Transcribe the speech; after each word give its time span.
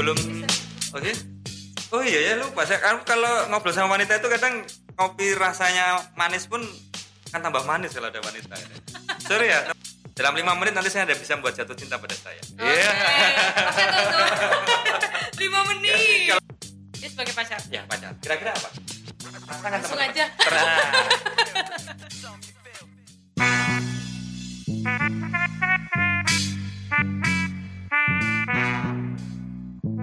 belum 0.00 0.16
oke 0.96 1.12
oh 1.92 2.00
iya 2.00 2.20
ya 2.24 2.40
lupa 2.40 2.64
saya 2.64 2.80
kan 2.80 3.04
kalau 3.04 3.28
ngobrol 3.48 3.68
sama 3.70 3.92
wanita 3.94 4.16
itu 4.16 4.28
kadang 4.30 4.64
kopi 4.96 5.36
rasanya 5.36 6.00
manis 6.16 6.48
pun 6.48 6.64
kan 7.28 7.40
tambah 7.40 7.60
manis 7.62 7.92
kalau 7.92 8.08
ada 8.08 8.18
wanita 8.18 8.56
sorry 9.20 9.52
ya 9.52 9.68
dalam 10.16 10.32
lima 10.34 10.56
menit 10.56 10.72
nanti 10.72 10.88
saya 10.88 11.04
ada 11.04 11.12
bisa 11.14 11.36
membuat 11.36 11.54
jatuh 11.54 11.76
cinta 11.76 11.96
pada 11.96 12.12
saya 12.12 12.40
Iya. 12.56 12.92
tuh, 12.92 14.04
tuh. 14.04 14.52
Lima 15.38 15.60
menit. 15.66 15.96
Kalau- 16.28 16.44
Dia 16.92 17.08
sebagai 17.08 17.32
pacar. 17.32 17.56
ya 17.68 17.80
pacar 17.88 18.12
kira-kira 18.20 18.52
apa 18.52 18.68
Rasakan 19.40 19.70
Langsung 19.72 19.96
aja. 19.96 20.24
Terang. 20.36 20.68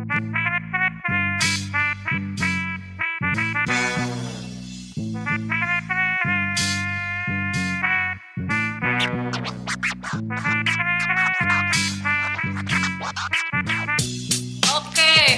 Oke, 0.07 0.24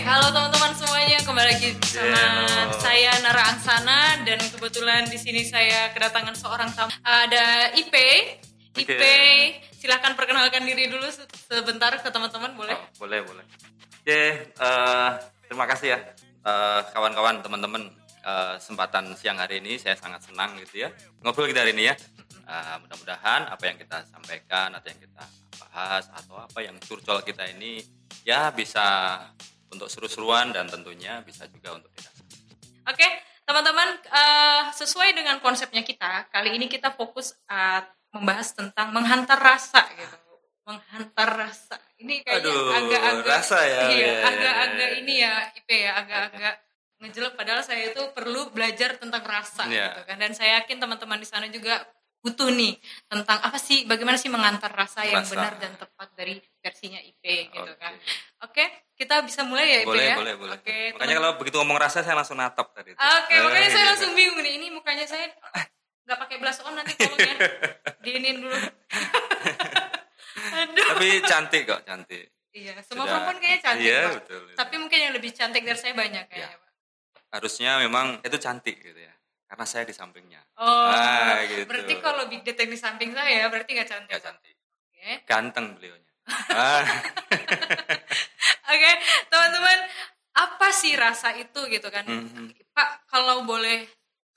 halo 0.05 0.29
teman-teman 0.29 0.77
semuanya 0.77 1.17
kembali 1.25 1.47
lagi 1.49 1.69
sama 1.81 2.13
Halo. 2.13 2.77
saya 2.77 3.09
Nara 3.25 3.49
Angsana 3.49 4.21
dan 4.21 4.37
kebetulan 4.37 5.09
di 5.09 5.17
sini 5.17 5.41
saya 5.49 5.89
kedatangan 5.97 6.37
seorang 6.37 6.69
tamu. 6.77 6.93
Ada 7.01 7.73
Ipe. 7.73 8.37
Ipe, 8.77 8.93
Oke. 8.93 9.17
silahkan 9.81 10.13
perkenalkan 10.13 10.61
diri 10.61 10.85
dulu 10.85 11.09
se- 11.09 11.25
sebentar 11.49 11.89
ke 11.97 12.05
teman-teman 12.05 12.53
boleh? 12.53 12.77
Oh, 12.77 12.85
boleh 13.01 13.25
boleh 13.25 13.45
oke 13.99 14.19
eh, 14.47 15.09
terima 15.45 15.65
kasih 15.67 15.87
ya. 15.95 15.99
Eh, 16.39 16.81
kawan-kawan 16.95 17.43
teman-teman 17.43 17.91
eh, 18.23 18.53
kesempatan 18.57 19.13
siang 19.19 19.37
hari 19.37 19.59
ini 19.59 19.75
saya 19.75 19.99
sangat 19.99 20.23
senang 20.23 20.55
gitu 20.63 20.87
ya. 20.87 20.89
Ngobrol 21.21 21.51
kita 21.51 21.67
hari 21.67 21.75
ini 21.75 21.91
ya. 21.91 21.95
Eh, 22.49 22.75
mudah-mudahan 22.81 23.45
apa 23.51 23.63
yang 23.67 23.77
kita 23.77 24.07
sampaikan 24.09 24.73
atau 24.73 24.87
yang 24.89 25.01
kita 25.03 25.23
bahas 25.59 26.09
atau 26.09 26.39
apa 26.39 26.59
yang 26.63 26.79
curcol 26.81 27.21
kita 27.21 27.45
ini 27.45 27.83
ya 28.25 28.49
bisa 28.49 29.19
untuk 29.69 29.85
seru-seruan 29.85 30.49
dan 30.49 30.65
tentunya 30.65 31.21
bisa 31.21 31.45
juga 31.51 31.77
untuk 31.77 31.93
dirasakan. 31.93 32.25
Oke, 32.89 33.07
teman-teman, 33.45 34.01
eh, 34.01 34.63
sesuai 34.73 35.13
dengan 35.13 35.37
konsepnya 35.45 35.85
kita, 35.85 36.25
kali 36.33 36.57
ini 36.57 36.65
kita 36.65 36.89
fokus 36.97 37.37
eh, 37.45 37.81
membahas 38.09 38.57
tentang 38.57 38.89
menghantar 38.89 39.37
rasa 39.37 39.85
gitu. 39.93 40.28
Menghantar 40.69 41.29
rasa. 41.33 41.75
Ini 41.97 42.21
kayaknya 42.21 42.53
agak-agak 42.77 43.25
rasa 43.25 43.57
ya, 43.59 43.81
Iya, 43.81 43.89
iya, 43.89 43.89
iya, 43.89 44.13
agak-agak 44.23 44.89
iya. 44.89 44.99
ini 45.01 45.13
ya, 45.17 45.33
IP 45.51 45.69
ya, 45.73 45.91
agak-agak 45.97 46.55
ngejelek 46.99 47.33
padahal 47.33 47.61
saya 47.65 47.89
itu 47.89 48.01
perlu 48.13 48.53
belajar 48.53 49.01
tentang 49.01 49.23
rasa 49.25 49.65
Iya. 49.65 49.89
gitu 49.89 50.01
kan. 50.05 50.17
Dan 50.17 50.31
saya 50.31 50.61
yakin 50.61 50.77
teman-teman 50.77 51.17
di 51.17 51.25
sana 51.25 51.49
juga 51.49 51.81
butuh 52.19 52.51
nih 52.51 52.75
tentang 53.07 53.39
apa 53.39 53.55
sih 53.55 53.87
bagaimana 53.87 54.19
sih 54.19 54.27
mengantar 54.27 54.67
rasa 54.69 55.07
yang 55.07 55.23
Rasa. 55.23 55.31
benar 55.33 55.53
dan 55.55 55.71
tepat 55.73 56.11
dari 56.13 56.35
versinya 56.59 56.99
IP 56.99 57.23
gitu 57.49 57.63
Oke. 57.63 57.79
kan. 57.79 57.93
Oke, 58.43 58.63
kita 58.93 59.23
bisa 59.23 59.47
mulai 59.47 59.65
ya 59.65 59.79
IP 59.81 59.87
boleh 59.87 60.03
ya. 60.03 60.15
boleh 60.19 60.33
boleh 60.35 60.57
Oke, 60.59 60.77
makanya 60.93 61.15
kalau 61.17 61.31
begitu 61.39 61.55
ngomong 61.57 61.79
rasa 61.79 62.03
saya 62.03 62.13
langsung 62.13 62.35
natap 62.35 62.75
tadi. 62.75 62.91
Oke, 62.91 63.33
makanya 63.39 63.67
Eh, 63.67 63.71
saya 63.71 63.81
gitu. 63.81 63.89
langsung 63.95 64.11
bingung 64.13 64.37
nih. 64.37 64.53
Ini 64.59 64.67
mukanya 64.69 65.07
saya 65.07 65.31
nggak 66.03 66.19
pakai 66.19 66.35
blush 66.37 66.59
on 66.61 66.75
nanti 66.75 66.91
tolong 66.93 67.17
ya. 67.17 67.35
Diinin 68.03 68.37
dulu. 68.43 68.57
Aduh. 70.41 70.85
tapi 70.87 71.07
cantik 71.21 71.63
kok 71.65 71.81
cantik 71.83 72.25
Iya, 72.49 72.73
semua 72.81 73.05
Sudah. 73.05 73.13
perempuan 73.21 73.37
kayaknya 73.37 73.61
cantik, 73.61 73.85
Iya, 73.85 74.01
Pak. 74.01 74.13
betul, 74.17 74.37
betul. 74.41 74.57
Tapi 74.57 74.75
mungkin 74.75 74.99
yang 74.99 75.13
lebih 75.13 75.31
cantik 75.31 75.61
dari 75.61 75.77
saya 75.77 75.93
banyak 75.93 76.25
kayaknya, 76.25 76.57
Pak. 76.57 76.69
harusnya 77.29 77.71
memang 77.77 78.05
itu 78.19 78.37
cantik 78.37 78.75
gitu 78.79 78.97
ya 78.97 79.13
karena 79.45 79.65
saya 79.65 79.85
di 79.85 79.93
sampingnya 79.93 80.41
Oh, 80.57 80.89
Ah, 80.89 81.45
gitu. 81.45 81.65
berarti 81.65 81.93
kalau 81.99 82.25
Big 82.25 82.41
Date 82.41 82.57
yang 82.59 82.73
di 82.73 82.79
samping 82.79 83.13
saya 83.13 83.45
berarti 83.47 83.69
nggak 83.71 83.85
cantik. 83.87 84.09
Nggak 84.09 84.23
cantik 84.23 84.55
Oke, 84.89 85.11
ganteng 85.25 85.65
beliaunya 85.73 86.09
ah, 86.57 86.85
Oke, 88.65 88.91
teman-teman, 89.29 89.77
apa 90.35 90.67
sih 90.71 90.93
rasa 90.93 91.33
itu 91.33 91.57
gitu 91.67 91.87
kan? 91.87 92.05
Mhm. 92.05 92.53
Pak, 92.69 92.89
kalau 93.05 93.41
boleh 93.43 93.85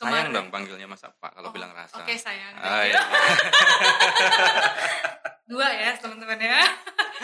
sayang 0.03 0.11
kemarin. 0.25 0.35
dong 0.35 0.49
panggilnya 0.51 0.87
mas 0.87 1.01
apa 1.01 1.29
kalau 1.31 1.49
Oh, 1.49 1.53
bilang 1.53 1.71
rasa 1.73 1.97
Oke, 1.97 2.15
sayang. 2.17 2.53
ah, 2.57 2.83
iya. 2.83 2.99
Dua 5.45 5.69
ya, 5.69 5.91
teman-teman 5.95 6.39
ya. 6.39 6.61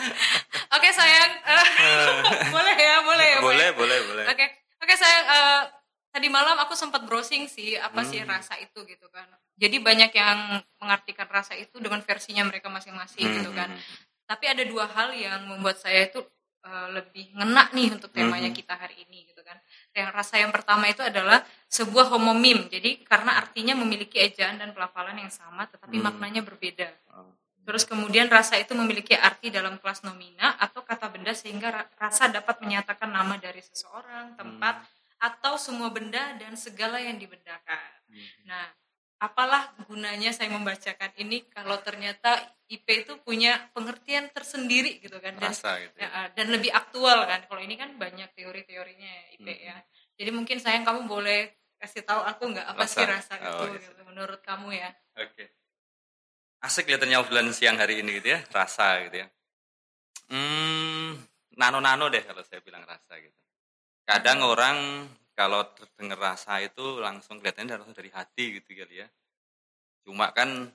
Oke, 0.75 0.89
sayang. 0.91 1.31
Eh, 1.41 1.65
boleh 2.53 2.75
ya, 2.75 2.95
boleh 3.01 3.27
ya. 3.27 3.37
Pak? 3.37 3.43
boleh 3.43 3.67
boleh 3.73 3.97
boleh 4.05 4.23
Oke, 4.27 4.45
oke 4.77 4.93
sayang. 4.93 5.25
eh, 5.25 5.61
tadi 6.09 6.27
malam 6.27 6.57
aku 6.57 6.73
sempat 6.73 7.03
browsing 7.03 7.45
sih 7.45 7.73
apa 7.75 8.01
sih 8.03 8.21
Hmm. 8.21 8.29
rasa 8.29 8.55
itu 8.55 8.79
gitu 8.83 9.07
kan. 9.09 9.25
Jadi 9.55 9.75
banyak 9.77 10.11
yang 10.11 10.39
mengartikan 10.77 11.27
rasa 11.27 11.51
itu 11.53 11.75
dengan 11.77 11.99
versinya 11.99 12.43
mereka 12.43 12.67
masing-masing 12.67 13.27
gitu 13.35 13.51
kan. 13.51 13.69
Mhm. 13.69 13.81
Tapi 14.23 14.45
ada 14.47 14.63
dua 14.63 14.85
hal 14.87 15.09
yang 15.11 15.43
membuat 15.45 15.77
saya 15.77 16.05
itu 16.05 16.21
eh, 16.59 16.87
lebih 16.91 17.33
ngena 17.33 17.71
nih 17.71 17.87
untuk 17.93 18.11
temanya 18.11 18.47
Mhm. 18.47 18.57
kita 18.57 18.73
hari 18.73 19.01
ini 19.01 19.25
gitu 19.25 19.41
kan. 19.41 19.55
Yang 19.93 20.09
rasa 20.13 20.35
yang 20.37 20.53
pertama 20.53 20.85
itu 20.87 21.01
adalah 21.01 21.41
sebuah 21.67 22.13
homomim. 22.13 22.69
Jadi 22.69 23.01
karena 23.05 23.37
artinya 23.41 23.73
memiliki 23.77 24.21
ejaan 24.21 24.57
dan 24.61 24.73
pelafalan 24.73 25.17
yang 25.17 25.33
sama 25.33 25.65
tetapi 25.69 25.97
Hmm. 25.97 26.05
maknanya 26.13 26.41
berbeda. 26.45 26.89
Oh. 27.13 27.29
Terus 27.65 27.85
kemudian 27.85 28.25
rasa 28.31 28.57
itu 28.57 28.73
memiliki 28.73 29.13
arti 29.13 29.53
dalam 29.53 29.77
kelas 29.77 30.01
nomina 30.01 30.57
atau 30.57 30.81
kata 30.81 31.09
benda 31.13 31.33
sehingga 31.37 31.69
ra- 31.69 31.89
rasa 32.01 32.25
dapat 32.29 32.57
menyatakan 32.65 33.13
nama 33.13 33.37
dari 33.37 33.61
seseorang, 33.61 34.33
tempat, 34.33 34.81
atau 35.19 35.59
semua 35.59 35.91
benda 35.93 36.33
dan 36.39 36.55
segala 36.57 36.97
yang 36.97 37.19
dibedakan. 37.21 37.91
Mhm. 38.09 38.49
Nah, 38.49 38.65
apalah 39.19 39.75
gunanya 39.87 40.31
saya 40.31 40.47
membacakan 40.51 41.11
ini 41.19 41.43
kalau 41.51 41.75
ternyata 41.83 42.39
IP 42.71 42.87
itu 43.03 43.13
punya 43.19 43.69
pengertian 43.75 44.31
tersendiri 44.31 45.03
gitu 45.03 45.19
kan 45.19 45.35
dan 45.35 45.51
rasa 45.51 45.75
gitu 45.83 45.97
ya, 45.99 46.07
ya. 46.07 46.09
ah, 46.15 46.27
dan 46.31 46.47
lebih 46.53 46.71
aktual 46.71 47.27
kan. 47.27 47.43
Kalau 47.49 47.59
ini 47.59 47.75
kan 47.75 47.91
banyak 47.99 48.31
teori-teorinya 48.37 49.09
ya, 49.09 49.23
IP 49.35 49.47
Mhm. 49.49 49.67
ya. 49.67 49.77
Jadi 50.19 50.29
mungkin 50.31 50.57
sayang 50.63 50.85
kamu 50.87 51.09
boleh 51.09 51.51
kasih 51.79 52.03
tahu 52.03 52.21
aku 52.23 52.43
nggak 52.51 52.67
apa 52.75 52.83
sih 52.87 53.03
Rasa. 53.07 53.35
rasa 53.39 53.43
Oh, 53.43 53.63
itu 53.63 53.65
iya. 53.75 53.79
gitu, 53.87 54.01
menurut 54.07 54.39
kamu 54.43 54.67
ya. 54.75 54.89
oke 55.15 55.45
asik 56.59 56.91
kelihatannya 56.91 57.17
obrolan 57.23 57.55
siang 57.55 57.79
hari 57.79 58.03
ini 58.03 58.19
gitu 58.19 58.35
ya 58.35 58.39
rasa 58.51 58.99
gitu 59.07 59.23
ya 59.23 59.27
hmm 60.27 61.15
nano-nano 61.55 62.11
deh 62.11 62.19
kalau 62.23 62.43
saya 62.43 62.59
bilang 62.59 62.83
rasa 62.83 63.15
gitu 63.19 63.35
kadang 64.03 64.43
orang 64.43 65.07
kalau 65.39 65.63
dengar 65.95 66.19
rasa 66.19 66.59
itu 66.59 66.99
langsung 66.99 67.39
kelihatannya 67.39 67.79
langsung 67.79 67.95
dari 67.95 68.11
hati 68.11 68.59
gitu 68.59 68.75
kali 68.75 68.99
ya. 68.99 69.07
Cuma 70.03 70.35
kan 70.35 70.67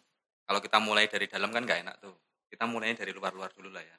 kalau 0.48 0.60
kita 0.64 0.80
mulai 0.80 1.04
dari 1.04 1.28
dalam 1.28 1.52
kan 1.52 1.68
nggak 1.68 1.84
enak 1.84 1.96
tuh. 2.00 2.16
Kita 2.48 2.64
mulainya 2.64 3.04
dari 3.04 3.12
luar-luar 3.12 3.52
dulu 3.52 3.68
lah 3.68 3.84
ya. 3.84 3.96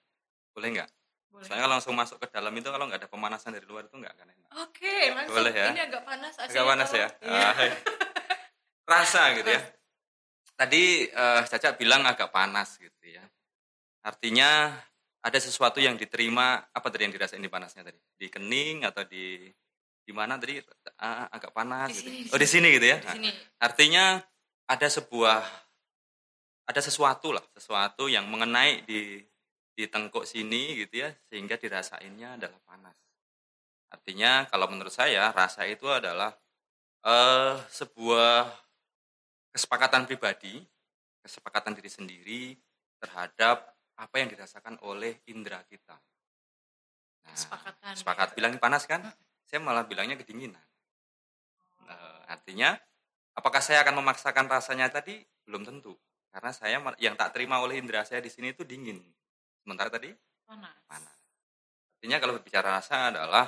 Boleh 0.57 0.73
nggak? 0.73 0.89
Boleh. 1.29 1.51
soalnya 1.51 1.67
kalau 1.67 1.75
langsung 1.75 1.93
masuk 1.99 2.17
ke 2.23 2.31
dalam 2.31 2.55
itu 2.55 2.71
kalau 2.71 2.87
nggak 2.87 3.05
ada 3.05 3.09
pemanasan 3.11 3.51
dari 3.51 3.67
luar 3.67 3.85
itu 3.85 3.93
nggak 3.99 4.13
akan 4.15 4.27
enak. 4.31 4.49
Oke, 4.63 4.95
langsung 5.11 5.35
Boleh 5.35 5.53
ya? 5.53 5.69
ini 5.75 5.81
agak 5.83 6.03
panas 6.07 6.33
agak 6.39 6.49
AC-nya 6.49 6.63
panas 6.63 6.89
ya. 6.95 7.07
Iya. 7.19 7.45
Ah, 7.45 7.55
rasa 8.95 9.21
gitu 9.35 9.49
ya. 9.51 9.61
tadi 10.55 10.83
eh, 11.11 11.41
Caca 11.45 11.69
bilang 11.75 12.07
agak 12.07 12.31
panas 12.31 12.79
gitu 12.79 13.03
ya. 13.05 13.21
Artinya 14.01 14.79
ada 15.19 15.39
sesuatu 15.41 15.83
yang 15.83 15.99
diterima 15.99 16.63
apa 16.71 16.87
tadi 16.87 17.03
yang 17.05 17.13
dirasain 17.13 17.43
di 17.43 17.51
panasnya 17.51 17.83
tadi? 17.83 17.99
Di 18.15 18.31
kening 18.31 18.87
atau 18.87 19.03
di 19.03 19.51
di 20.05 20.13
mana 20.13 20.37
tadi 20.37 20.61
Ah, 20.95 21.27
agak 21.27 21.51
panas 21.51 21.91
Di 21.91 21.97
gitu. 21.97 22.07
sini, 22.07 22.17
di 22.21 22.29
oh 22.31 22.39
di 22.39 22.47
sini 22.47 22.67
gitu 22.71 22.85
ya 22.87 22.97
Di 23.01 23.09
sini. 23.11 23.29
artinya 23.59 24.05
ada 24.65 24.87
sebuah 24.87 25.39
ada 26.65 26.81
sesuatu 26.81 27.35
lah 27.35 27.43
sesuatu 27.51 28.07
yang 28.07 28.25
mengenai 28.25 28.85
di 28.85 29.19
di 29.75 29.83
tengkuk 29.85 30.23
sini 30.23 30.79
gitu 30.79 31.03
ya 31.03 31.09
sehingga 31.27 31.59
dirasainnya 31.59 32.39
adalah 32.39 32.55
panas 32.63 32.95
artinya 33.91 34.47
kalau 34.47 34.71
menurut 34.71 34.89
saya 34.89 35.29
rasa 35.29 35.67
itu 35.67 35.85
adalah 35.85 36.31
eh 37.03 37.55
sebuah 37.69 38.49
kesepakatan 39.51 40.07
pribadi 40.07 40.63
kesepakatan 41.21 41.75
diri 41.75 41.91
sendiri 41.91 42.43
terhadap 42.97 43.67
apa 43.95 44.15
yang 44.15 44.31
dirasakan 44.31 44.79
oleh 44.81 45.19
indera 45.27 45.59
kita 45.67 45.95
nah, 45.95 47.31
Kesepakatan. 47.35 47.93
sepakat 47.93 48.27
ya. 48.31 48.35
bilang 48.35 48.53
panas 48.57 48.87
kan 48.87 49.03
saya 49.55 49.63
malah 49.63 49.87
bilangnya 49.87 50.19
kedinginan. 50.19 50.59
Eh, 51.87 52.19
artinya 52.27 52.75
apakah 53.39 53.63
saya 53.63 53.87
akan 53.87 54.03
memaksakan 54.03 54.51
rasanya 54.51 54.91
tadi? 54.91 55.23
Belum 55.47 55.63
tentu. 55.63 55.95
Karena 56.27 56.51
saya 56.51 56.83
yang 56.99 57.15
tak 57.15 57.31
terima 57.31 57.63
oleh 57.63 57.79
indera 57.79 58.03
saya 58.03 58.19
di 58.19 58.27
sini 58.27 58.51
itu 58.51 58.67
dingin. 58.67 58.99
Sementara 59.63 59.87
tadi? 59.87 60.11
Panas. 60.43 60.75
panas. 60.91 61.15
Artinya 61.95 62.19
kalau 62.19 62.35
berbicara 62.35 62.67
rasa 62.67 63.15
adalah 63.15 63.47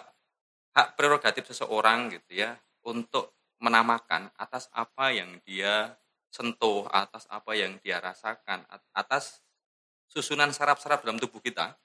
hak 0.79 0.95
prerogatif 0.95 1.51
seseorang 1.51 2.07
gitu 2.15 2.39
ya 2.39 2.55
untuk 2.87 3.35
menamakan 3.59 4.31
atas 4.39 4.71
apa 4.71 5.11
yang 5.11 5.43
dia 5.43 5.91
sentuh 6.31 6.87
atas 6.87 7.27
apa 7.27 7.51
yang 7.51 7.75
dia 7.83 7.99
rasakan 7.99 8.63
at- 8.71 8.87
atas 8.95 9.43
susunan 10.07 10.55
saraf-saraf 10.55 11.03
dalam 11.03 11.19
tubuh 11.19 11.43
kita 11.43 11.75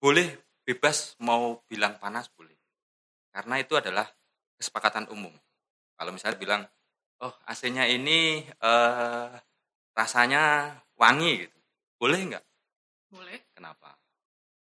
boleh 0.00 0.32
bebas 0.64 1.12
mau 1.20 1.60
bilang 1.68 2.00
panas 2.00 2.32
boleh. 2.32 2.55
Karena 3.36 3.60
itu 3.60 3.76
adalah 3.76 4.08
kesepakatan 4.56 5.12
umum. 5.12 5.36
Kalau 6.00 6.08
misalnya 6.08 6.40
bilang, 6.40 6.62
oh 7.20 7.36
AC-nya 7.44 7.84
ini 7.84 8.40
eh, 8.48 9.28
rasanya 9.92 10.72
wangi 10.96 11.44
gitu, 11.44 11.58
boleh 12.00 12.20
nggak? 12.32 12.44
Boleh. 13.12 13.44
Kenapa? 13.52 13.92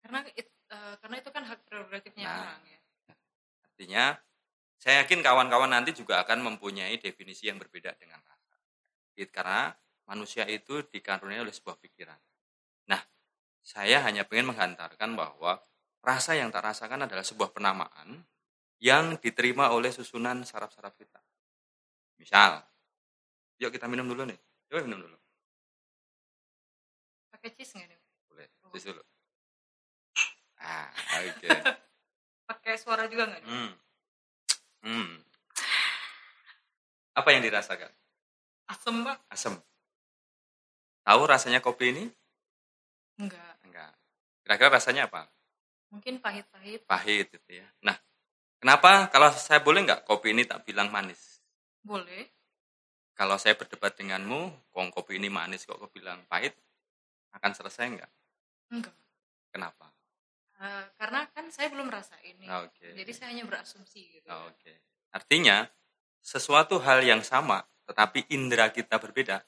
Karena 0.03 0.27
it, 0.35 0.51
eh, 0.51 0.95
karena 0.99 1.15
itu 1.23 1.29
kan 1.31 1.43
hak 1.47 1.59
prerogatifnya 1.71 2.27
Nah. 2.27 2.39
orang 2.51 2.63
ya. 2.67 2.79
Artinya, 3.63 4.03
saya 4.75 5.07
yakin 5.07 5.23
kawan-kawan 5.23 5.71
nanti 5.71 5.95
juga 5.95 6.19
akan 6.27 6.43
mempunyai 6.43 6.99
definisi 6.99 7.47
yang 7.47 7.55
berbeda 7.55 7.95
dengan 7.95 8.19
rasa. 8.27 8.59
It- 9.15 9.31
Karena 9.31 9.71
manusia 10.03 10.43
itu 10.51 10.83
dikaruniai 10.83 11.39
oleh 11.47 11.55
sebuah 11.55 11.79
pikiran. 11.79 12.19
Nah, 12.91 12.99
saya 13.63 14.03
hanya 14.03 14.27
ingin 14.27 14.51
menghantarkan 14.51 15.15
bahwa 15.15 15.63
rasa 16.03 16.35
yang 16.35 16.51
tak 16.51 16.67
rasakan 16.75 17.07
adalah 17.07 17.23
sebuah 17.23 17.55
penamaan 17.55 18.19
yang 18.79 19.15
diterima 19.19 19.71
oleh 19.71 19.91
susunan 19.91 20.43
saraf-saraf 20.43 20.95
kita. 20.95 21.19
Misal, 22.19 22.63
yuk 23.59 23.71
kita 23.71 23.87
minum 23.87 24.07
dulu 24.07 24.27
nih. 24.27 24.39
Yuk 24.71 24.83
minum 24.87 25.05
dulu. 25.07 25.17
Pakai 27.31 27.51
cheese 27.55 27.75
nggak 27.77 27.87
nih? 27.91 27.99
Boleh, 28.31 28.47
tis 28.73 28.83
dulu. 28.87 29.03
Ah, 30.59 30.89
oke. 31.21 31.47
Pakai 32.49 32.73
suara 32.79 33.05
juga 33.05 33.29
nggak 33.29 33.41
nih? 33.43 33.51
Hmm. 33.51 33.71
Hmm. 34.85 35.11
Apa 37.15 37.29
yang 37.31 37.41
dirasakan? 37.41 37.91
Asem 38.67 38.95
mbak? 39.05 39.17
Asam. 39.29 39.55
Tahu 41.05 41.21
rasanya 41.29 41.61
kopi 41.61 41.93
ini? 41.93 42.05
Enggak. 43.21 43.55
Enggak. 43.61 43.93
Kira-kira 44.41 44.69
rasanya 44.73 45.05
apa? 45.05 45.29
Mungkin 45.93 46.19
pahit-pahit. 46.19 46.83
Pahit 46.89 47.29
gitu 47.29 47.49
ya. 47.61 47.65
Nah, 47.85 47.95
kenapa 48.65 49.13
kalau 49.13 49.29
saya 49.29 49.61
boleh 49.61 49.85
nggak 49.85 50.09
kopi 50.09 50.33
ini 50.33 50.41
tak 50.41 50.65
bilang 50.65 50.89
manis? 50.89 51.37
Boleh. 51.85 52.33
Kalau 53.13 53.37
saya 53.37 53.53
berdebat 53.53 53.93
denganmu, 53.93 54.73
kong 54.73 54.89
kopi 54.89 55.21
ini 55.21 55.29
manis 55.29 55.69
kok 55.69 55.77
kau 55.77 55.85
bilang 55.93 56.25
pahit, 56.25 56.57
akan 57.37 57.53
selesai 57.53 57.85
nggak? 57.93 58.11
Enggak. 58.73 58.97
Kenapa? 59.53 59.93
Eh, 60.57 60.85
karena 60.97 61.29
kan 61.29 61.45
saya 61.53 61.69
belum 61.69 61.93
rasain 61.93 62.41
nih. 62.41 62.49
Nah, 62.49 62.65
Oke. 62.65 62.89
Jadi 62.89 63.11
saya 63.13 63.29
hanya 63.37 63.45
berasumsi 63.45 64.17
gitu. 64.17 64.27
Oke. 64.49 64.81
Artinya, 65.13 65.69
sesuatu 66.25 66.81
hal 66.81 67.05
yang 67.05 67.21
sama, 67.21 67.61
tetapi 67.85 68.33
indera 68.33 68.73
kita 68.73 68.97
berbeda. 68.97 69.45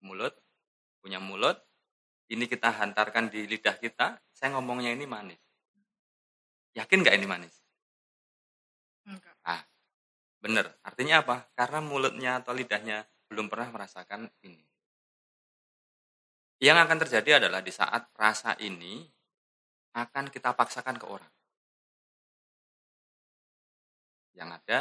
Mulut, 0.00 0.32
punya 1.04 1.20
mulut, 1.20 1.60
ini 2.32 2.48
kita 2.48 2.72
hantarkan 2.72 3.28
di 3.28 3.44
lidah 3.44 3.76
kita, 3.76 4.16
saya 4.32 4.56
ngomongnya 4.56 4.96
ini 4.96 5.04
manis. 5.04 5.38
Yakin 6.72 7.04
nggak 7.04 7.16
ini 7.20 7.28
manis? 7.28 7.65
Bener. 10.46 10.66
Artinya 10.86 11.26
apa? 11.26 11.50
Karena 11.58 11.82
mulutnya 11.82 12.38
atau 12.38 12.54
lidahnya 12.54 13.02
belum 13.26 13.50
pernah 13.50 13.66
merasakan 13.74 14.30
ini. 14.46 14.62
Yang 16.62 16.78
akan 16.86 16.98
terjadi 17.02 17.30
adalah 17.42 17.60
di 17.60 17.74
saat 17.74 18.14
rasa 18.14 18.54
ini 18.62 19.02
akan 19.98 20.30
kita 20.30 20.54
paksakan 20.54 20.96
ke 21.02 21.06
orang. 21.10 21.32
Yang 24.38 24.48
ada 24.62 24.78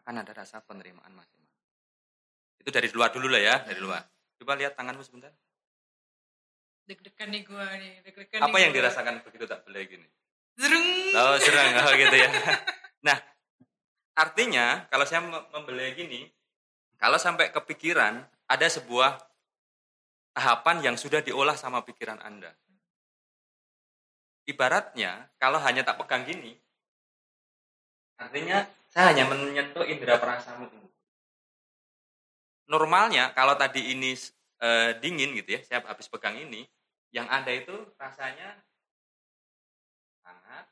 akan 0.00 0.14
ada 0.24 0.32
rasa 0.32 0.64
penerimaan 0.64 1.12
masing-masing. 1.12 1.66
Itu 2.64 2.70
dari 2.72 2.88
luar 2.90 3.12
dulu 3.12 3.28
lah 3.28 3.42
ya, 3.42 3.54
dari 3.62 3.78
luar. 3.78 4.02
Coba 4.40 4.56
lihat 4.56 4.74
tanganmu 4.74 5.04
sebentar. 5.04 5.30
Deg-degan 6.86 7.28
nih 7.34 7.42
gua 7.44 7.66
nih. 7.76 8.00
Deg-degan 8.06 8.40
Apa 8.40 8.56
nih 8.56 8.62
yang 8.62 8.72
gua. 8.72 8.78
dirasakan 8.80 9.14
begitu 9.26 9.44
tak 9.44 9.66
boleh 9.66 9.82
gini? 9.84 10.06
Zrung. 10.56 10.88
Oh, 11.12 11.36
serang, 11.42 11.76
oh 11.84 11.92
gitu 11.92 12.16
ya. 12.16 12.30
Nah, 13.06 13.22
artinya 14.16 14.88
kalau 14.88 15.04
saya 15.04 15.20
mem- 15.22 15.46
membelai 15.52 15.92
gini, 15.92 16.26
kalau 16.96 17.20
sampai 17.20 17.52
kepikiran, 17.52 18.24
ada 18.48 18.66
sebuah 18.66 19.20
tahapan 20.32 20.80
yang 20.92 20.96
sudah 20.96 21.20
diolah 21.20 21.54
sama 21.54 21.84
pikiran 21.84 22.18
Anda. 22.24 22.56
Ibaratnya, 24.46 25.28
kalau 25.36 25.60
hanya 25.60 25.82
tak 25.84 25.98
pegang 26.00 26.24
gini, 26.24 26.54
artinya 28.16 28.64
saya 28.88 29.12
hanya 29.12 29.28
menyentuh 29.28 29.84
indera 29.84 30.16
perasamu 30.16 30.70
ini. 30.70 30.88
Normalnya, 32.70 33.34
kalau 33.36 33.58
tadi 33.58 33.92
ini 33.92 34.14
eh, 34.62 34.90
dingin 35.02 35.34
gitu 35.36 35.58
ya, 35.58 35.60
saya 35.66 35.78
habis 35.84 36.06
pegang 36.08 36.38
ini, 36.38 36.64
yang 37.10 37.26
ada 37.26 37.50
itu 37.50 37.74
rasanya 37.98 38.54
hangat 40.22 40.66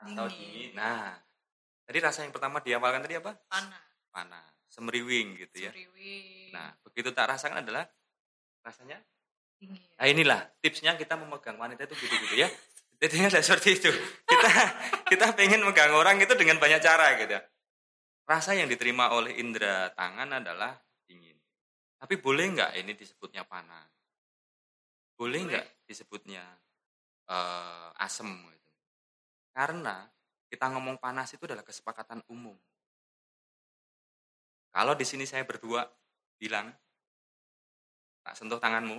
atau 0.00 0.24
Dingin. 0.28 0.72
dingin. 0.72 0.72
Nah, 0.76 1.20
tadi 1.86 1.98
rasa 2.02 2.26
yang 2.26 2.34
pertama 2.34 2.58
diawalkan 2.58 3.06
tadi 3.06 3.16
apa? 3.22 3.32
Panas. 3.46 3.86
Panas, 4.10 4.52
semeriwing 4.66 5.38
gitu 5.46 5.68
ya. 5.68 5.70
Suriwi. 5.70 6.50
Nah, 6.50 6.74
begitu 6.82 7.14
tak 7.14 7.30
rasakan 7.30 7.62
adalah 7.62 7.86
rasanya. 8.66 8.98
Dingin. 9.56 9.80
Nah, 9.96 10.06
inilah 10.10 10.40
tipsnya 10.60 10.98
kita 10.98 11.16
memegang 11.16 11.56
wanita 11.56 11.86
itu 11.86 11.94
gitu-gitu 11.96 12.36
ya. 12.36 12.48
Jadi 12.96 13.16
ada 13.28 13.40
seperti 13.44 13.76
itu. 13.76 13.92
Kita 14.24 14.50
kita 15.12 15.36
pengen 15.36 15.62
megang 15.62 15.92
orang 15.92 16.16
itu 16.18 16.32
dengan 16.34 16.56
banyak 16.56 16.80
cara 16.80 17.16
gitu. 17.20 17.36
Rasa 18.26 18.58
yang 18.58 18.66
diterima 18.66 19.14
oleh 19.14 19.38
indera 19.38 19.92
tangan 19.94 20.42
adalah 20.42 20.74
dingin. 21.06 21.36
Tapi 22.00 22.18
boleh 22.18 22.56
nggak 22.56 22.72
ini 22.80 22.92
disebutnya 22.96 23.44
panas? 23.46 23.86
Boleh 25.14 25.40
nggak 25.44 25.66
disebutnya 25.86 26.42
eh, 27.28 27.88
asem 28.00 28.28
gitu? 28.32 28.70
Karena 29.52 30.08
kita 30.56 30.72
ngomong 30.72 30.96
panas 30.96 31.28
itu 31.36 31.44
adalah 31.44 31.60
kesepakatan 31.60 32.24
umum. 32.32 32.56
Kalau 34.72 34.96
di 34.96 35.04
sini 35.04 35.28
saya 35.28 35.44
berdua 35.44 35.84
bilang, 36.40 36.72
tak 38.24 38.32
sentuh 38.32 38.56
tanganmu, 38.56 38.96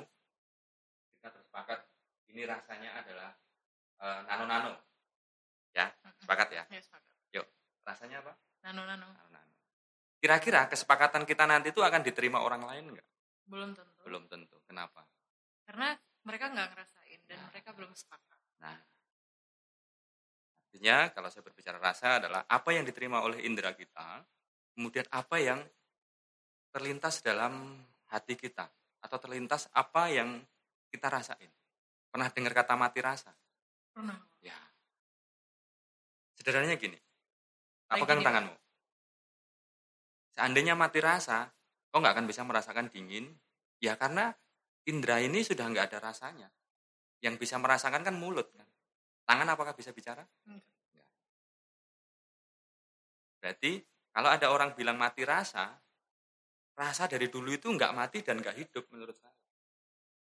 kita 1.18 1.33
bersepakat 1.33 1.81
ini 2.30 2.45
rasanya 2.45 3.01
adalah 3.01 3.33
eh, 4.06 4.21
nano-nano. 4.30 4.77
Ya, 5.74 5.89
Mm-mm. 6.06 6.21
sepakat 6.21 6.48
ya. 6.54 6.63
Ya, 6.69 6.77
sepakat. 6.77 7.09
Rasanya 7.88 8.21
apa? 8.21 8.38
Nano-nano. 8.62 9.09
Nano-nano. 9.09 9.54
Kira-kira 10.21 10.69
kesepakatan 10.69 11.25
kita 11.25 11.50
nanti 11.50 11.74
itu 11.74 11.81
akan 11.81 12.06
diterima 12.06 12.44
orang 12.45 12.62
lain 12.69 12.94
nggak? 12.94 13.07
Belum 13.50 13.74
tentu. 13.74 14.01
Belum 14.06 14.24
tentu. 14.30 14.59
Kenapa? 14.69 15.07
Karena 15.65 15.98
mereka 16.21 16.54
nggak 16.54 16.68
ngerasain 16.75 17.19
dan 17.25 17.38
Nah. 17.42 17.48
mereka 17.50 17.69
belum 17.74 17.95
sepakat. 17.95 18.39
Nah, 18.59 18.77
artinya 20.78 21.10
kalau 21.10 21.34
saya 21.34 21.42
berbicara 21.42 21.81
rasa 21.81 22.22
adalah 22.22 22.46
apa 22.46 22.69
yang 22.69 22.86
diterima 22.86 23.26
oleh 23.26 23.42
indera 23.50 23.74
kita, 23.74 24.22
kemudian 24.78 25.10
apa 25.10 25.42
yang 25.42 25.57
terlintas 26.69 27.26
dalam 27.26 27.81
hati 28.14 28.38
kita, 28.38 28.69
atau 29.02 29.18
terlintas 29.18 29.74
apa 29.74 30.14
yang 30.14 30.38
kita 30.94 31.10
rasain. 31.10 31.50
Pernah 32.14 32.30
dengar 32.30 32.54
kata 32.62 32.78
mati 32.78 33.02
rasa? 33.02 33.34
Pernah. 33.90 34.22
Ya. 34.38 34.54
Sederhananya 36.38 36.78
gini, 36.78 36.94
gini, 36.94 38.06
Pak. 38.06 38.22
tanganmu. 38.22 38.56
Seandainya 40.38 40.78
mati 40.78 41.02
rasa, 41.02 41.50
kau 41.90 41.98
nggak 41.98 42.22
akan 42.22 42.30
bisa 42.30 42.46
merasakan 42.46 42.94
dingin, 42.94 43.34
ya 43.81 43.98
karena 43.98 44.30
indera 44.86 45.26
ini 45.26 45.42
sudah 45.42 45.66
nggak 45.66 45.90
ada 45.90 46.14
rasanya. 46.14 46.54
Yang 47.26 47.50
bisa 47.50 47.57
merasakan 47.57 48.06
kan 48.06 48.14
mulut 48.14 48.54
kan. 48.54 48.69
Tangan 49.28 49.48
apakah 49.52 49.76
bisa 49.76 49.92
bicara? 49.92 50.24
Enggak. 50.48 50.64
Berarti 53.44 53.72
kalau 54.16 54.30
ada 54.31 54.48
orang 54.50 54.72
bilang 54.74 54.96
mati 54.96 55.28
rasa, 55.28 55.76
rasa 56.74 57.06
dari 57.12 57.28
dulu 57.28 57.52
itu 57.54 57.68
nggak 57.68 57.92
mati 57.92 58.24
dan 58.24 58.40
nggak 58.40 58.56
hidup 58.56 58.88
menurut 58.96 59.14
saya. 59.14 59.36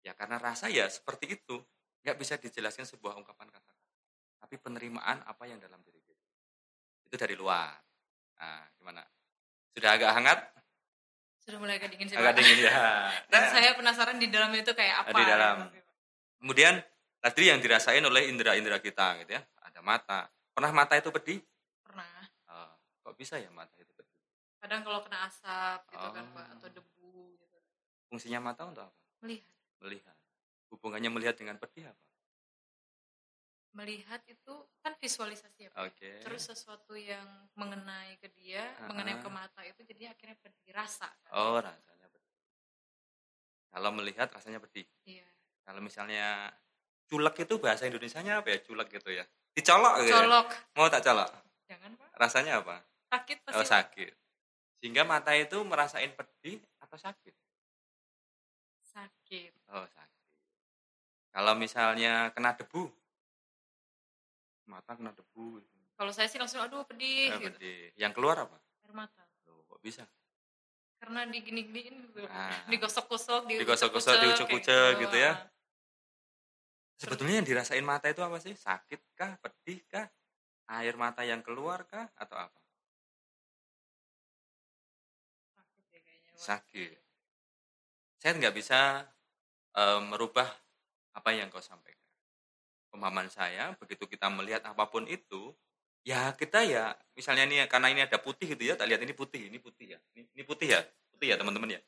Ya 0.04 0.12
karena 0.12 0.37
rasa 0.37 0.69
ya 0.69 0.85
seperti 0.87 1.40
itu, 1.40 1.57
nggak 2.04 2.16
bisa 2.16 2.37
dijelaskan 2.37 2.85
sebuah 2.85 3.16
ungkapan 3.19 3.49
kata-kata. 3.49 3.88
Tapi 4.40 4.54
penerimaan 4.61 5.25
apa 5.25 5.45
yang 5.49 5.57
dalam 5.61 5.80
diri 5.80 6.00
kita. 6.00 6.28
Itu 7.09 7.16
dari 7.16 7.35
luar. 7.37 7.76
Nah, 8.40 8.64
gimana? 8.76 9.04
Sudah 9.76 9.90
agak 9.97 10.11
hangat? 10.16 10.38
Sudah 11.45 11.59
mulai 11.61 11.76
agak 11.76 11.92
dingin 11.92 12.09
sih, 12.09 12.16
Agak 12.16 12.40
dingin 12.40 12.69
ya. 12.69 12.73
Dan 13.33 13.42
Nah, 13.45 13.50
saya 13.52 13.71
penasaran 13.76 14.16
di 14.16 14.28
dalamnya 14.33 14.61
itu 14.64 14.73
kayak 14.73 15.09
apa. 15.09 15.16
Di 15.16 15.25
dalam. 15.28 15.57
gitu. 15.73 15.90
Kemudian 16.40 16.75
tadi 17.20 17.46
yang 17.46 17.60
dirasain 17.60 18.02
oleh 18.02 18.26
indera-indera 18.26 18.80
kita 18.80 19.20
gitu 19.22 19.36
ya. 19.36 19.42
Ada 19.62 19.80
mata. 19.80 20.26
Pernah 20.50 20.72
mata 20.72 20.96
itu 20.96 21.12
pedih? 21.12 21.38
Pernah. 21.84 22.24
Eh, 22.48 22.72
kok 23.00 23.14
bisa 23.14 23.36
ya 23.36 23.52
mata 23.52 23.76
itu 23.76 23.92
pedih? 23.92 24.16
Kadang 24.60 24.80
kalau 24.82 25.00
kena 25.00 25.28
asap 25.28 25.80
gitu 25.92 26.08
kan, 26.12 26.24
Oh. 26.26 26.34
Pak, 26.36 26.46
atau 26.58 26.68
debu 26.68 27.12
gitu. 27.38 27.58
Fungsinya 28.08 28.40
mata 28.42 28.64
untuk 28.66 28.84
apa? 28.88 28.96
Melihat. 29.24 29.56
Melihat. 29.80 30.16
Hubungannya 30.68 31.10
melihat 31.10 31.36
dengan 31.36 31.56
pedih 31.56 31.88
apa? 31.88 32.04
Melihat 33.70 34.18
itu 34.26 34.54
kan 34.82 34.98
visualisasi 34.98 35.66
ya, 35.66 35.70
Pak. 35.70 35.78
Oke. 35.94 36.10
Terus 36.26 36.42
sesuatu 36.42 36.98
yang 36.98 37.22
mengenai 37.54 38.18
ke 38.18 38.26
dia, 38.34 38.66
Ah, 38.82 38.90
mengenai 38.90 39.14
ah. 39.14 39.22
ke 39.22 39.28
mata 39.30 39.62
itu 39.62 39.80
jadi 39.86 40.10
akhirnya 40.10 40.34
pedih 40.42 40.74
rasa. 40.74 41.06
kan. 41.06 41.30
Oh, 41.38 41.54
rasanya 41.62 42.10
pedih. 42.10 42.34
Kalau 43.70 43.90
melihat 43.94 44.26
rasanya 44.26 44.58
pedih. 44.58 44.82
Iya. 45.06 45.22
Kalau 45.62 45.78
misalnya 45.78 46.50
culek 47.11 47.35
itu 47.40 47.55
bahasa 47.59 47.85
Indonesianya 47.85 48.38
apa 48.38 48.49
ya? 48.49 48.59
Culek 48.62 48.88
gitu 48.93 49.11
ya. 49.11 49.26
Dicolok 49.50 49.95
gitu. 50.00 50.09
ya? 50.09 50.14
colok 50.17 50.47
Mau 50.73 50.87
tak 50.87 51.02
colok? 51.02 51.29
jangan 51.67 51.90
pak 51.93 52.09
Rasanya 52.17 52.52
apa? 52.59 52.76
sakit 53.09 53.37
pasti 53.43 53.57
Oh, 53.57 53.67
sakit. 53.67 54.12
Sehingga 54.79 55.02
mata 55.02 55.35
itu 55.35 55.59
merasain 55.61 56.11
pedih 56.11 56.57
atau 56.79 56.95
sakit? 56.97 57.35
sakit 58.87 59.52
Oh, 59.69 59.83
sakit. 59.85 60.19
Kalau 61.31 61.55
misalnya 61.55 62.31
kena 62.31 62.52
debu, 62.52 62.90
mata 64.67 64.95
kena 64.95 65.11
debu. 65.11 65.59
gitu. 65.59 65.79
kalau 65.95 66.11
saya 66.11 66.26
sih 66.26 66.38
langsung 66.38 66.59
aduh 66.59 66.83
pedih 66.83 67.29
Eh, 67.29 67.38
gitu. 67.40 67.50
pedih. 67.52 67.83
Yang 67.97 68.12
keluar 68.14 68.37
apa? 68.40 68.59
air 68.81 68.93
mata 68.93 69.23
Loh, 69.45 69.62
kok 69.64 69.79
bisa? 69.81 70.07
karena 70.97 71.25
digini-giniin 71.25 71.97
gitu 72.09 72.25
Ah. 72.26 72.52
digosok-gosok 72.73 73.49
Digosok-gosok, 73.49 74.14
diucek-ucek 74.17 74.90
gitu 75.00 75.17
ya. 75.17 75.33
Sebetulnya 77.00 77.40
yang 77.40 77.49
dirasain 77.49 77.80
mata 77.80 78.12
itu 78.12 78.21
apa 78.21 78.37
sih? 78.45 78.52
Sakit 78.52 79.16
kah? 79.16 79.40
Pedih 79.40 79.80
kah? 79.88 80.04
Air 80.69 81.00
mata 81.00 81.25
yang 81.25 81.40
keluar 81.40 81.88
kah? 81.88 82.12
Atau 82.12 82.37
apa? 82.37 82.61
sakit 85.57 85.85
ya 85.88 85.99
kayaknya 86.04 86.30
Pak. 86.37 86.40
Sakit. 86.45 86.99
Saya 88.21 88.33
nggak 88.37 88.52
bisa 88.52 89.09
eh, 89.80 90.00
merubah 90.04 90.45
apa 91.16 91.30
yang 91.33 91.49
kau 91.49 91.64
sampaikan. 91.64 91.97
Pemahaman 92.92 93.33
saya, 93.33 93.73
begitu 93.80 94.04
kita 94.04 94.28
melihat 94.28 94.66
apa 94.66 94.85
pun 94.90 95.07
itu, 95.07 95.54
ya 96.02 96.35
kita 96.35 96.66
ya, 96.66 96.90
misalnya 97.14 97.47
ini 97.47 97.57
karena 97.71 97.87
ini 97.87 98.02
ada 98.02 98.19
putih 98.19 98.50
gitu 98.50 98.66
ya, 98.66 98.75
tak 98.75 98.90
lihat 98.90 98.99
ini 99.07 99.14
putih, 99.14 99.47
ini 99.47 99.62
putih 99.62 99.95
ya, 99.95 99.99
ini, 100.11 100.26
ini 100.35 100.42
putih 100.42 100.75
ya, 100.75 100.83
putih 101.14 101.30
ya 101.30 101.37
teman-teman 101.38 101.78
ya. 101.78 101.80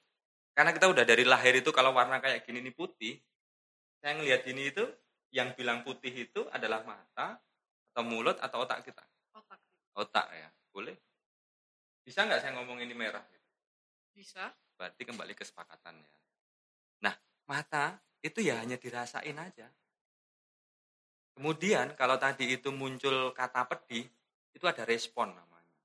Karena 0.55 0.71
kita 0.71 0.87
udah 0.87 1.03
dari 1.03 1.27
lahir 1.27 1.59
itu 1.59 1.75
kalau 1.75 1.91
warna 1.91 2.23
kayak 2.23 2.47
gini 2.47 2.63
ini 2.63 2.71
putih, 2.71 3.19
saya 3.99 4.15
ngelihat 4.15 4.47
ini 4.47 4.71
itu, 4.71 4.85
yang 5.33 5.57
bilang 5.57 5.81
putih 5.83 6.13
itu 6.13 6.45
adalah 6.53 6.85
mata, 6.85 7.41
atau 7.93 8.05
mulut, 8.05 8.37
atau 8.39 8.63
otak 8.63 8.85
kita. 8.85 9.03
otak 9.33 9.61
Otak 9.97 10.27
ya, 10.33 10.49
boleh. 10.71 10.97
Bisa 12.05 12.25
nggak 12.29 12.41
saya 12.45 12.53
ngomong 12.57 12.81
ini 12.85 12.93
merah? 12.93 13.25
bisa 14.13 14.53
berarti 14.77 15.03
kembali 15.09 15.33
kesepakatannya. 15.33 16.11
Nah, 17.03 17.15
mata 17.49 17.97
itu 18.21 18.45
ya 18.45 18.61
hanya 18.61 18.77
dirasain 18.77 19.35
aja. 19.35 19.67
Kemudian 21.33 21.97
kalau 21.97 22.21
tadi 22.21 22.61
itu 22.61 22.69
muncul 22.71 23.33
kata 23.33 23.65
pedih, 23.65 24.05
itu 24.53 24.65
ada 24.69 24.85
respon 24.85 25.33
namanya. 25.33 25.77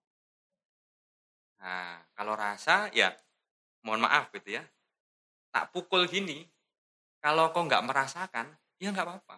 Nah, 1.63 2.03
kalau 2.13 2.35
rasa 2.35 2.91
ya 2.91 3.15
mohon 3.87 4.03
maaf 4.03 4.29
gitu 4.35 4.59
ya. 4.59 4.63
Tak 5.49 5.71
pukul 5.71 6.05
gini, 6.11 6.43
kalau 7.23 7.49
kau 7.55 7.63
nggak 7.63 7.81
merasakan, 7.87 8.51
ya 8.77 8.93
nggak 8.93 9.05
apa-apa. 9.05 9.35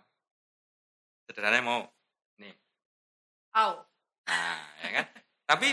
Sederhananya 1.30 1.64
mau, 1.66 1.82
nih, 2.42 2.54
au 3.56 3.86
Nah, 4.30 4.62
ya 4.86 4.90
kan? 5.02 5.06
Tapi 5.50 5.68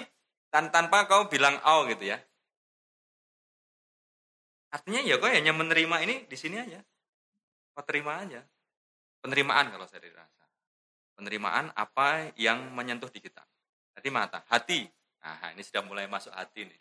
tan- 0.49 0.73
tanpa 0.73 1.05
kau 1.05 1.29
bilang 1.29 1.61
oh 1.69 1.85
gitu 1.85 2.09
ya. 2.09 2.17
Artinya 4.73 5.05
ya 5.05 5.21
kau 5.21 5.29
hanya 5.29 5.53
menerima 5.53 5.97
ini 6.09 6.25
di 6.25 6.37
sini 6.41 6.57
aja. 6.57 6.81
Kau 7.77 7.85
terima 7.85 8.25
aja. 8.25 8.41
Penerimaan 9.21 9.69
kalau 9.69 9.85
saya 9.85 10.01
dirasa. 10.09 10.45
Penerimaan 11.17 11.73
apa 11.77 12.33
yang 12.41 12.73
menyentuh 12.73 13.13
di 13.13 13.21
kita. 13.21 13.45
Tadi 13.93 14.09
mata, 14.09 14.45
hati. 14.49 14.89
Nah, 15.21 15.53
ini 15.53 15.61
sudah 15.65 15.85
mulai 15.85 16.09
masuk 16.09 16.33
hati 16.33 16.65
nih. 16.65 16.81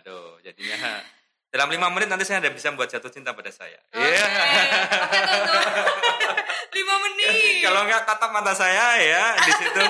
Aduh, 0.00 0.40
jadinya 0.40 1.04
dalam 1.50 1.68
lima 1.70 1.90
menit 1.90 2.06
nanti 2.06 2.22
saya 2.22 2.38
ada 2.38 2.54
bisa 2.54 2.70
membuat 2.70 2.94
jatuh 2.94 3.10
cinta 3.10 3.34
pada 3.34 3.50
saya. 3.50 3.78
Iya. 3.90 4.26
oke 5.02 5.18
tuh 5.26 5.62
lima 6.78 6.94
menit. 7.10 7.28
Kalau 7.66 7.80
nggak 7.84 8.02
tatap 8.06 8.30
mata 8.30 8.54
saya 8.54 8.86
ya, 9.02 9.24
di 9.42 9.52
situ 9.58 9.82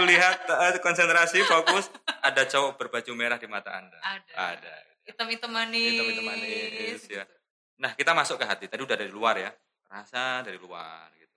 kulihat 0.00 0.48
eh, 0.48 0.80
konsentrasi 0.80 1.44
fokus 1.44 1.92
ada 2.24 2.48
cowok 2.48 2.80
berbaju 2.80 3.12
merah 3.12 3.36
di 3.36 3.44
mata 3.44 3.76
Anda. 3.76 3.98
Ada. 4.00 4.32
Ada. 4.56 4.74
hitam-hitam 5.02 5.50
manis. 5.52 5.92
Hitam-hitam 5.92 6.24
manis, 6.24 7.00
ya. 7.10 7.24
gitu. 7.26 7.34
Nah, 7.82 7.90
kita 7.98 8.14
masuk 8.14 8.38
ke 8.38 8.46
hati. 8.46 8.64
Tadi 8.70 8.80
udah 8.86 8.96
dari 8.96 9.10
luar 9.10 9.34
ya. 9.36 9.50
Rasa 9.90 10.40
dari 10.40 10.56
luar 10.56 11.10
gitu. 11.18 11.36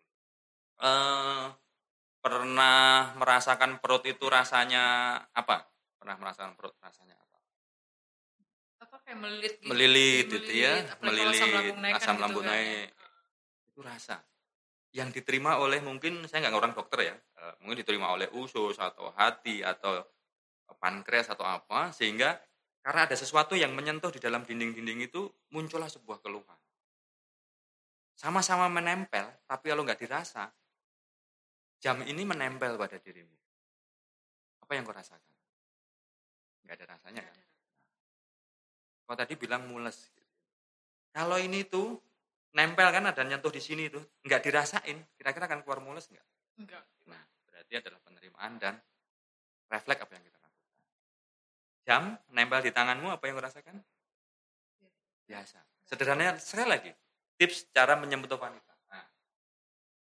Eh 0.80 1.46
pernah 2.26 3.14
merasakan 3.22 3.78
perut 3.78 4.02
itu 4.10 4.26
rasanya 4.26 5.18
apa? 5.30 5.70
Pernah 6.02 6.18
merasakan 6.18 6.58
perut 6.58 6.74
rasanya 6.82 7.14
apa? 7.14 7.25
Kayak 9.06 9.20
melilit 9.22 9.54
gitu. 9.62 9.70
Melilit 9.70 10.26
gitu 10.34 10.52
ya, 10.58 10.74
apalagi 10.90 11.22
kalau 11.22 11.30
melilit, 11.30 11.38
asam 11.38 11.54
lambung 11.54 11.80
naik 11.80 11.94
kan 11.94 12.02
asam 12.02 12.16
gitu 12.16 12.24
lambung 12.26 12.46
kan. 12.46 12.52
naik. 12.58 12.88
Itu 13.70 13.80
rasa. 13.86 14.16
Yang 14.96 15.10
diterima 15.22 15.52
oleh 15.62 15.80
mungkin 15.86 16.14
saya 16.26 16.50
nggak 16.50 16.58
orang 16.58 16.74
dokter 16.74 17.00
ya, 17.14 17.16
eh, 17.16 17.54
mungkin 17.62 17.86
diterima 17.86 18.10
oleh 18.10 18.28
usus 18.34 18.82
atau 18.82 19.14
hati 19.14 19.62
atau 19.62 20.02
pankreas 20.82 21.30
atau 21.30 21.46
apa 21.46 21.94
sehingga 21.94 22.42
karena 22.82 23.06
ada 23.06 23.14
sesuatu 23.18 23.54
yang 23.54 23.74
menyentuh 23.74 24.10
di 24.10 24.22
dalam 24.22 24.42
dinding-dinding 24.46 25.10
itu 25.10 25.30
muncullah 25.54 25.90
sebuah 25.90 26.22
keluhan. 26.22 26.58
Sama-sama 28.16 28.70
menempel, 28.72 29.26
tapi 29.46 29.70
kalau 29.70 29.84
nggak 29.84 30.00
dirasa, 30.00 30.50
jam 31.82 32.02
ini 32.06 32.24
menempel 32.26 32.78
pada 32.80 32.98
dirimu. 32.98 33.38
Apa 34.66 34.72
yang 34.78 34.86
kau 34.88 34.96
rasakan? 34.96 35.38
Nggak 36.66 36.76
ada 36.82 36.86
rasanya 36.98 37.22
kan? 37.22 37.55
Kau 39.06 39.14
tadi 39.14 39.38
bilang 39.38 39.70
mules. 39.70 40.10
Kalau 41.14 41.38
ini 41.38 41.64
tuh 41.70 42.02
nempel 42.58 42.90
kan 42.90 43.06
ada 43.06 43.22
nyentuh 43.22 43.54
di 43.54 43.62
sini 43.62 43.88
tuh, 43.88 44.02
nggak 44.26 44.42
dirasain, 44.42 44.98
kira-kira 45.16 45.46
akan 45.46 45.62
keluar 45.62 45.80
mules 45.80 46.10
nggak? 46.10 46.26
Enggak. 46.58 46.84
Nah, 47.06 47.22
berarti 47.46 47.74
adalah 47.78 48.00
penerimaan 48.02 48.52
dan 48.58 48.74
refleks 49.70 50.02
apa 50.02 50.12
yang 50.18 50.24
kita 50.26 50.38
lakukan. 50.42 50.74
Jam 51.86 52.04
nempel 52.34 52.60
di 52.66 52.72
tanganmu 52.74 53.08
apa 53.14 53.24
yang 53.30 53.38
rasakan? 53.38 53.78
Biasa. 55.30 55.60
Sederhananya 55.86 56.42
sekali 56.42 56.70
lagi, 56.70 56.92
tips 57.38 57.70
cara 57.70 57.94
menyentuh 57.94 58.42
wanita. 58.42 58.74
Nah, 58.90 59.06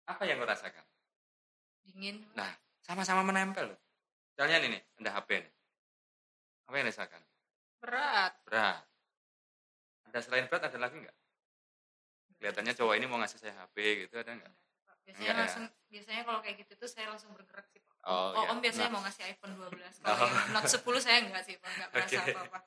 apa 0.07 0.23
yang 0.29 0.39
rasakan? 0.47 0.87
Dingin. 1.83 2.23
Nah, 2.39 2.55
sama-sama 2.87 3.27
menempel. 3.27 3.75
loh. 3.75 3.81
Misalnya 4.33 4.63
ini 4.63 4.79
nih, 4.79 4.83
ada 5.03 5.11
HP 5.19 5.29
nih. 5.43 5.53
Apa 6.71 6.75
yang 6.79 6.87
dirasakan? 6.87 7.23
Berat. 7.83 8.33
Berat. 8.47 8.92
Ada 10.13 10.21
selain 10.23 10.45
berat 10.45 10.63
ada 10.63 10.77
lagi 10.77 10.97
nggak? 10.99 11.17
Kelihatannya 12.37 12.73
cowok 12.77 12.95
ini 12.95 13.07
mau 13.07 13.17
ngasih 13.17 13.39
saya 13.39 13.55
HP 13.57 13.77
gitu, 14.05 14.15
ada 14.15 14.37
nggak? 14.37 14.53
Biasanya 15.03 15.19
Enggak 15.19 15.33
ya? 15.33 15.41
langsung 15.41 15.65
biasanya 15.89 16.23
kalau 16.23 16.41
kayak 16.41 16.57
gitu 16.61 16.73
tuh 16.77 16.87
saya 16.87 17.07
langsung 17.09 17.31
bergerak 17.33 17.67
sih, 17.67 17.81
Pak. 17.81 17.97
Oh, 18.03 18.13
Oh, 18.31 18.31
iya. 18.37 18.51
Om 18.51 18.59
biasanya 18.61 18.87
Nah. 18.87 18.95
mau 18.95 19.03
ngasih 19.03 19.23
iPhone 19.27 19.53
12. 19.57 19.95
Kalau 20.05 20.15
Oh. 20.21 20.31
Note 20.53 20.69
10 20.69 21.01
saya 21.01 21.19
enggak 21.19 21.43
sih, 21.43 21.55
Pak. 21.57 21.69
Enggak 21.71 21.89
merasa 21.91 22.21
apa-apa. 22.29 22.59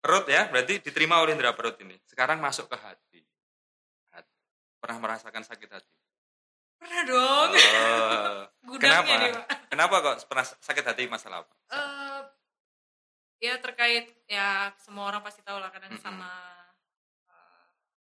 Perut 0.00 0.24
ya, 0.26 0.48
berarti 0.48 0.80
diterima 0.80 1.20
oleh 1.20 1.36
indera 1.36 1.52
perut 1.52 1.76
ini. 1.78 1.92
Sekarang 2.02 2.40
masuk 2.40 2.66
ke 2.66 2.76
hati. 2.76 3.20
Hati. 4.10 4.32
Pernah 4.80 4.96
merasakan 4.98 5.44
sakit 5.44 5.68
hati? 5.70 5.92
Pernah 6.74 7.00
dong. 7.04 7.50
Oh, 7.52 8.40
Gudangnya 8.72 9.04
kenapa? 9.04 9.12
nih, 9.20 9.30
Pak. 9.30 9.44
kenapa 9.68 9.94
kok 10.00 10.16
pernah 10.24 10.44
sakit 10.48 10.84
hati 10.86 11.02
masalah 11.04 11.44
apa? 11.44 11.52
Ya 13.40 13.56
terkait 13.56 14.04
ya 14.28 14.68
semua 14.76 15.08
orang 15.08 15.24
pasti 15.24 15.40
tahu 15.40 15.56
lah 15.56 15.72
kadang 15.72 15.96
Mm-mm. 15.96 16.04
sama 16.04 16.28
eh, 17.24 17.64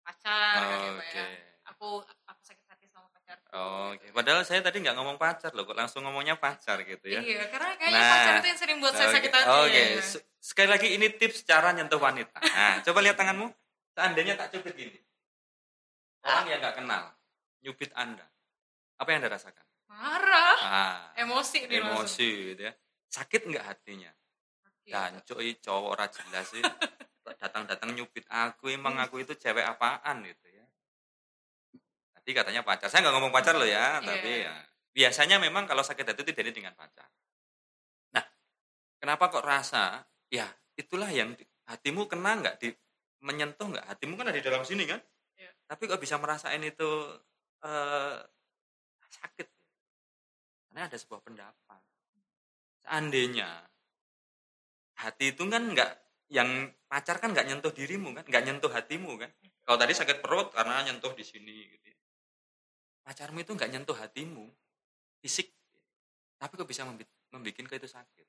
pacar 0.04 0.60
kan 0.60 0.78
ya, 0.78 0.90
Pak 0.92 1.06
Oke. 1.08 1.16
ya. 1.16 1.26
Aku 1.72 1.88
aku 2.04 2.42
sakit 2.44 2.64
hati 2.68 2.84
sama 2.92 3.08
pacar. 3.08 3.40
Oh, 3.56 3.96
Oke. 3.96 4.12
Padahal 4.12 4.44
saya 4.44 4.60
tadi 4.60 4.84
nggak 4.84 4.92
ngomong 5.00 5.16
pacar 5.16 5.56
loh, 5.56 5.64
kok 5.64 5.80
langsung 5.80 6.04
ngomongnya 6.04 6.36
pacar 6.36 6.84
gitu 6.84 7.08
ya. 7.08 7.24
Iya, 7.24 7.48
karena 7.48 7.72
kayaknya 7.80 8.00
Nah, 8.04 8.10
pacar 8.12 8.32
itu 8.36 8.48
yang 8.52 8.60
sering 8.60 8.78
buat 8.84 8.92
saya 8.92 9.08
Oke, 9.08 9.16
sakit 9.16 9.32
hati. 9.32 9.48
Oke, 9.48 9.72
ya. 9.72 10.02
Se- 10.04 10.24
sekali 10.44 10.68
lagi 10.68 10.88
ini 10.92 11.06
tips 11.08 11.48
cara 11.48 11.72
nyentuh 11.72 11.96
wanita. 11.96 12.36
Nah, 12.36 12.84
coba 12.84 12.98
lihat 13.00 13.16
tanganmu. 13.16 13.48
Seandainya 13.96 14.36
tak 14.36 14.52
cubit 14.52 14.76
gini. 14.76 14.98
Orang 16.20 16.52
yang 16.52 16.60
nggak 16.60 16.76
kenal, 16.76 17.04
nyubit 17.64 17.92
Anda. 17.96 18.28
Apa 19.00 19.08
yang 19.08 19.24
Anda 19.24 19.40
rasakan? 19.40 19.64
Marah, 19.88 20.58
Ah, 20.60 21.00
emosi 21.16 21.64
emosi 21.64 22.28
gitu 22.52 22.62
ya. 22.68 22.72
Sakit 23.08 23.48
nggak 23.48 23.64
hatinya? 23.64 24.12
Sakit. 24.84 24.92
Dan 24.92 25.12
cuy, 25.24 25.48
cowok 25.64 25.90
ora 25.96 26.06
jelas 26.12 26.44
sih. 26.52 26.60
Datang-datang 27.40 27.96
nyubit 27.96 28.28
aku, 28.28 28.68
emang 28.68 29.00
aku 29.00 29.24
itu 29.24 29.32
cewek 29.32 29.64
apaan 29.64 30.20
gitu 30.24 30.46
ya. 30.52 30.64
Tadi 32.12 32.30
katanya 32.36 32.60
pacar. 32.60 32.92
Saya 32.92 33.08
nggak 33.08 33.14
ngomong 33.16 33.32
pacar 33.32 33.56
loh 33.56 33.64
ya, 33.68 34.00
Iya. 34.00 34.04
tapi 34.04 34.30
ya. 34.44 34.54
Biasanya 34.94 35.36
memang 35.40 35.64
kalau 35.64 35.80
sakit 35.80 36.04
hati 36.04 36.20
itu 36.22 36.30
identik 36.36 36.54
dengan 36.60 36.76
pacar. 36.76 37.08
Nah, 38.12 38.24
kenapa 39.00 39.32
kok 39.32 39.42
rasa? 39.44 40.04
Ya, 40.28 40.46
itulah 40.76 41.08
yang 41.08 41.32
di- 41.34 41.48
hatimu 41.64 42.04
kena 42.06 42.38
nggak 42.44 42.56
di 42.60 42.68
menyentuh 43.24 43.66
nggak? 43.72 43.84
Hatimu 43.88 44.20
kan 44.20 44.28
ada 44.28 44.36
di 44.38 44.44
dalam 44.44 44.62
sini 44.62 44.84
kan? 44.84 45.00
Iya. 45.40 45.50
Tapi 45.66 45.88
kok 45.88 45.98
bisa 46.00 46.20
merasain 46.20 46.60
itu 46.60 46.90
eh, 47.64 48.16
sakit? 49.08 49.48
Karena 50.68 50.86
ada 50.86 50.96
sebuah 51.00 51.20
pendapat. 51.24 51.80
Seandainya 52.84 53.64
hati 55.04 55.36
itu 55.36 55.44
kan 55.46 55.62
nggak 55.68 55.90
yang 56.32 56.48
pacar 56.88 57.20
kan 57.20 57.30
nggak 57.36 57.46
nyentuh 57.46 57.70
dirimu 57.70 58.16
kan, 58.16 58.24
nggak 58.24 58.42
nyentuh 58.48 58.72
hatimu 58.72 59.20
kan. 59.20 59.30
Kalau 59.64 59.76
tadi 59.76 59.92
sakit 59.92 60.18
perut 60.20 60.52
karena 60.52 60.84
nyentuh 60.84 61.12
di 61.12 61.24
sini 61.24 61.54
gitu. 61.68 61.88
ya. 61.88 61.96
pacarmu 63.04 63.40
itu 63.40 63.52
nggak 63.52 63.68
nyentuh 63.68 63.92
hatimu 63.92 64.48
fisik 65.20 65.52
tapi 66.36 66.56
kok 66.56 66.64
bisa 66.64 66.84
membuat 66.84 67.08
kau 67.28 67.76
itu 67.76 67.84
sakit 67.84 68.26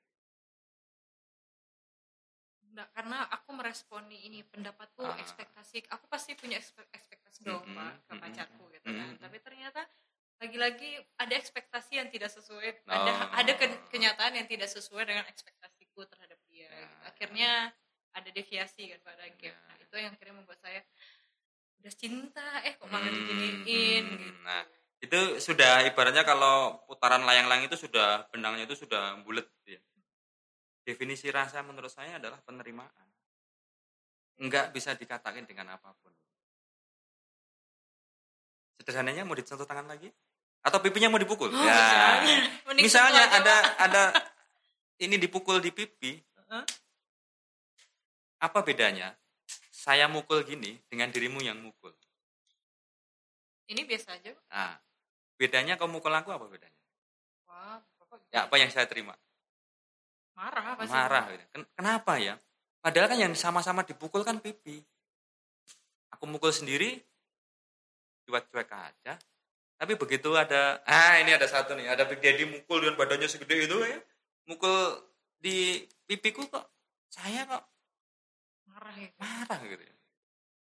Nggak, 2.72 2.88
karena 2.92 3.24
aku 3.32 3.56
meresponi 3.56 4.28
ini 4.28 4.44
pendapatku 4.44 5.00
Ah. 5.00 5.16
ekspektasi 5.16 5.88
aku 5.88 6.04
pasti 6.12 6.36
punya 6.36 6.60
ekspek- 6.60 6.92
ekspektasi 6.92 7.40
dong 7.40 7.64
Mm-mm, 7.64 7.72
pak 7.72 7.92
ke 8.04 8.12
pacarku 8.20 8.64
gitu 8.68 8.88
kan 8.92 9.16
mm-mm. 9.16 9.20
tapi 9.20 9.36
ternyata 9.40 9.80
lagi-lagi 10.36 11.00
ada 11.16 11.34
ekspektasi 11.40 11.92
yang 11.96 12.08
tidak 12.12 12.28
sesuai 12.28 12.84
ada 12.84 13.12
Oh. 13.16 13.32
ada 13.32 13.52
ke- 13.56 13.80
kenyataan 13.88 14.36
yang 14.36 14.44
tidak 14.44 14.68
sesuai 14.68 15.08
dengan 15.08 15.24
ekspektasiku 15.24 16.04
terhadap 16.04 16.35
Ya. 16.66 16.82
gitu. 16.82 16.96
akhirnya 17.06 17.50
ada 18.16 18.28
deviasi 18.32 18.82
kan 18.90 19.00
pada 19.04 19.24
game 19.38 19.54
Ya. 19.54 19.56
nah, 19.68 19.76
itu 19.78 19.94
yang 19.96 20.12
akhirnya 20.16 20.34
membuat 20.42 20.58
saya 20.60 20.80
udah 21.84 21.92
cinta 21.94 22.48
eh 22.66 22.74
kok 22.74 22.88
malah 22.90 23.06
Hmm, 23.06 23.14
diginiin 23.14 24.04
hmm, 24.04 24.18
gitu 24.18 24.40
nah 24.42 24.62
itu 24.96 25.20
sudah 25.38 25.84
ibaratnya 25.86 26.24
kalau 26.24 26.80
putaran 26.88 27.22
layang-layang 27.22 27.68
itu 27.68 27.76
sudah 27.76 28.24
benangnya 28.32 28.64
itu 28.64 28.80
sudah 28.80 29.20
bulat 29.22 29.44
gitu 29.60 29.76
ya. 29.76 29.80
Definisi 30.88 31.28
rasa 31.28 31.60
menurut 31.60 31.92
saya 31.92 32.16
adalah 32.16 32.40
penerimaan. 32.46 33.06
Enggak 34.40 34.72
bisa 34.72 34.96
dikatakan 34.96 35.44
dengan 35.44 35.76
apa 35.76 35.92
pun. 36.00 36.14
Sederhananya 38.80 39.28
mau 39.28 39.36
dicontoh 39.36 39.66
tangan 39.68 39.84
lagi? 39.90 40.08
Atau 40.64 40.80
pipinya 40.80 41.12
mau 41.12 41.20
dipukul? 41.20 41.50
Oh, 41.50 41.58
ya. 41.60 41.74
misalnya. 42.22 42.38
Misalnya 42.86 43.22
ada 43.30 43.56
ada 43.78 44.02
ini 45.02 45.18
dipukul 45.20 45.58
di 45.60 45.70
pipi. 45.74 46.18
Apa 48.38 48.60
bedanya? 48.62 49.16
Saya 49.70 50.06
mukul 50.06 50.42
gini 50.42 50.78
dengan 50.88 51.10
dirimu 51.10 51.40
yang 51.40 51.58
mukul. 51.58 51.92
ini 53.66 53.82
biasa 53.82 54.14
aja 54.14 54.30
Nah, 54.46 54.78
bedanya 55.34 55.74
kau 55.74 55.90
mukul 55.90 56.14
aku 56.14 56.30
apa 56.30 56.46
bedanya? 56.46 56.78
wah 57.50 57.82
bapak 57.98 58.18
Ya 58.30 58.46
apa 58.46 58.54
yang 58.56 58.70
saya 58.70 58.86
terima? 58.86 59.10
marah 60.38 60.76
pasti 60.78 60.92
Marah. 60.94 61.24
gitu. 61.32 61.44
Ken- 61.50 61.70
Kenapa 61.74 62.12
ya? 62.20 62.38
Padahal 62.78 63.08
kan 63.10 63.18
yang 63.18 63.34
sama-sama 63.34 63.82
dipukul 63.82 64.22
kan 64.22 64.38
pipi. 64.38 64.84
Aku 66.14 66.30
mukul 66.30 66.54
sendiri, 66.54 67.02
cuek-cuek 68.22 68.70
aja. 68.70 69.18
Tapi 69.76 69.92
begitu 69.98 70.30
ada, 70.32 70.78
ah 70.86 71.18
ini 71.18 71.34
ada 71.34 71.48
satu 71.50 71.74
nih, 71.74 71.90
ada 71.90 72.06
Big 72.06 72.22
Daddy 72.22 72.46
mukul 72.46 72.86
dengan 72.86 72.94
badannya 72.94 73.26
segede 73.26 73.66
itu 73.66 73.76
ya. 73.82 73.98
Mukul 74.46 75.02
di 75.46 75.78
pipiku 76.02 76.42
kok, 76.50 76.66
saya 77.06 77.46
kok 77.46 77.62
marah 78.66 78.98
ya 78.98 79.10
marah 79.22 79.62
gitu 79.62 79.78
ya. 79.78 79.94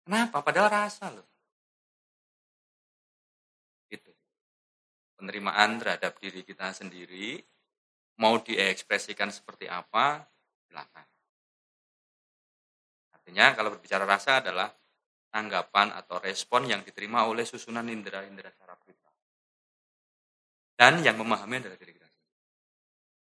Kenapa? 0.09 0.41
Padahal 0.41 0.69
rasa 0.73 1.13
loh. 1.13 1.29
Itu. 3.93 4.09
Penerimaan 5.21 5.77
terhadap 5.77 6.17
diri 6.17 6.41
kita 6.41 6.73
sendiri, 6.73 7.37
mau 8.17 8.41
diekspresikan 8.41 9.29
seperti 9.29 9.69
apa, 9.69 10.25
silakan. 10.65 11.05
Artinya 13.13 13.53
kalau 13.53 13.77
berbicara 13.77 14.09
rasa 14.09 14.41
adalah 14.41 14.73
tanggapan 15.29 15.93
atau 15.93 16.17
respon 16.17 16.65
yang 16.65 16.81
diterima 16.81 17.29
oleh 17.29 17.45
susunan 17.45 17.85
indera-indera 17.85 18.49
saraf 18.49 18.81
kita. 18.81 19.09
Dan 20.73 21.05
yang 21.05 21.21
memahami 21.21 21.61
adalah 21.61 21.77
diri 21.77 21.93
kita 21.93 22.09
sendiri. 22.09 22.33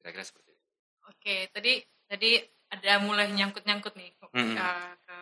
Kira-kira 0.02 0.26
seperti. 0.26 0.45
Oke, 1.06 1.50
tadi 1.50 1.78
tadi 2.06 2.38
ada 2.66 2.98
mulai 2.98 3.30
nyangkut-nyangkut 3.30 3.94
nih 3.94 4.10
ke, 4.18 4.24
Mm-mm. 4.34 4.54
ke- 4.54 4.94
ke 5.06 5.16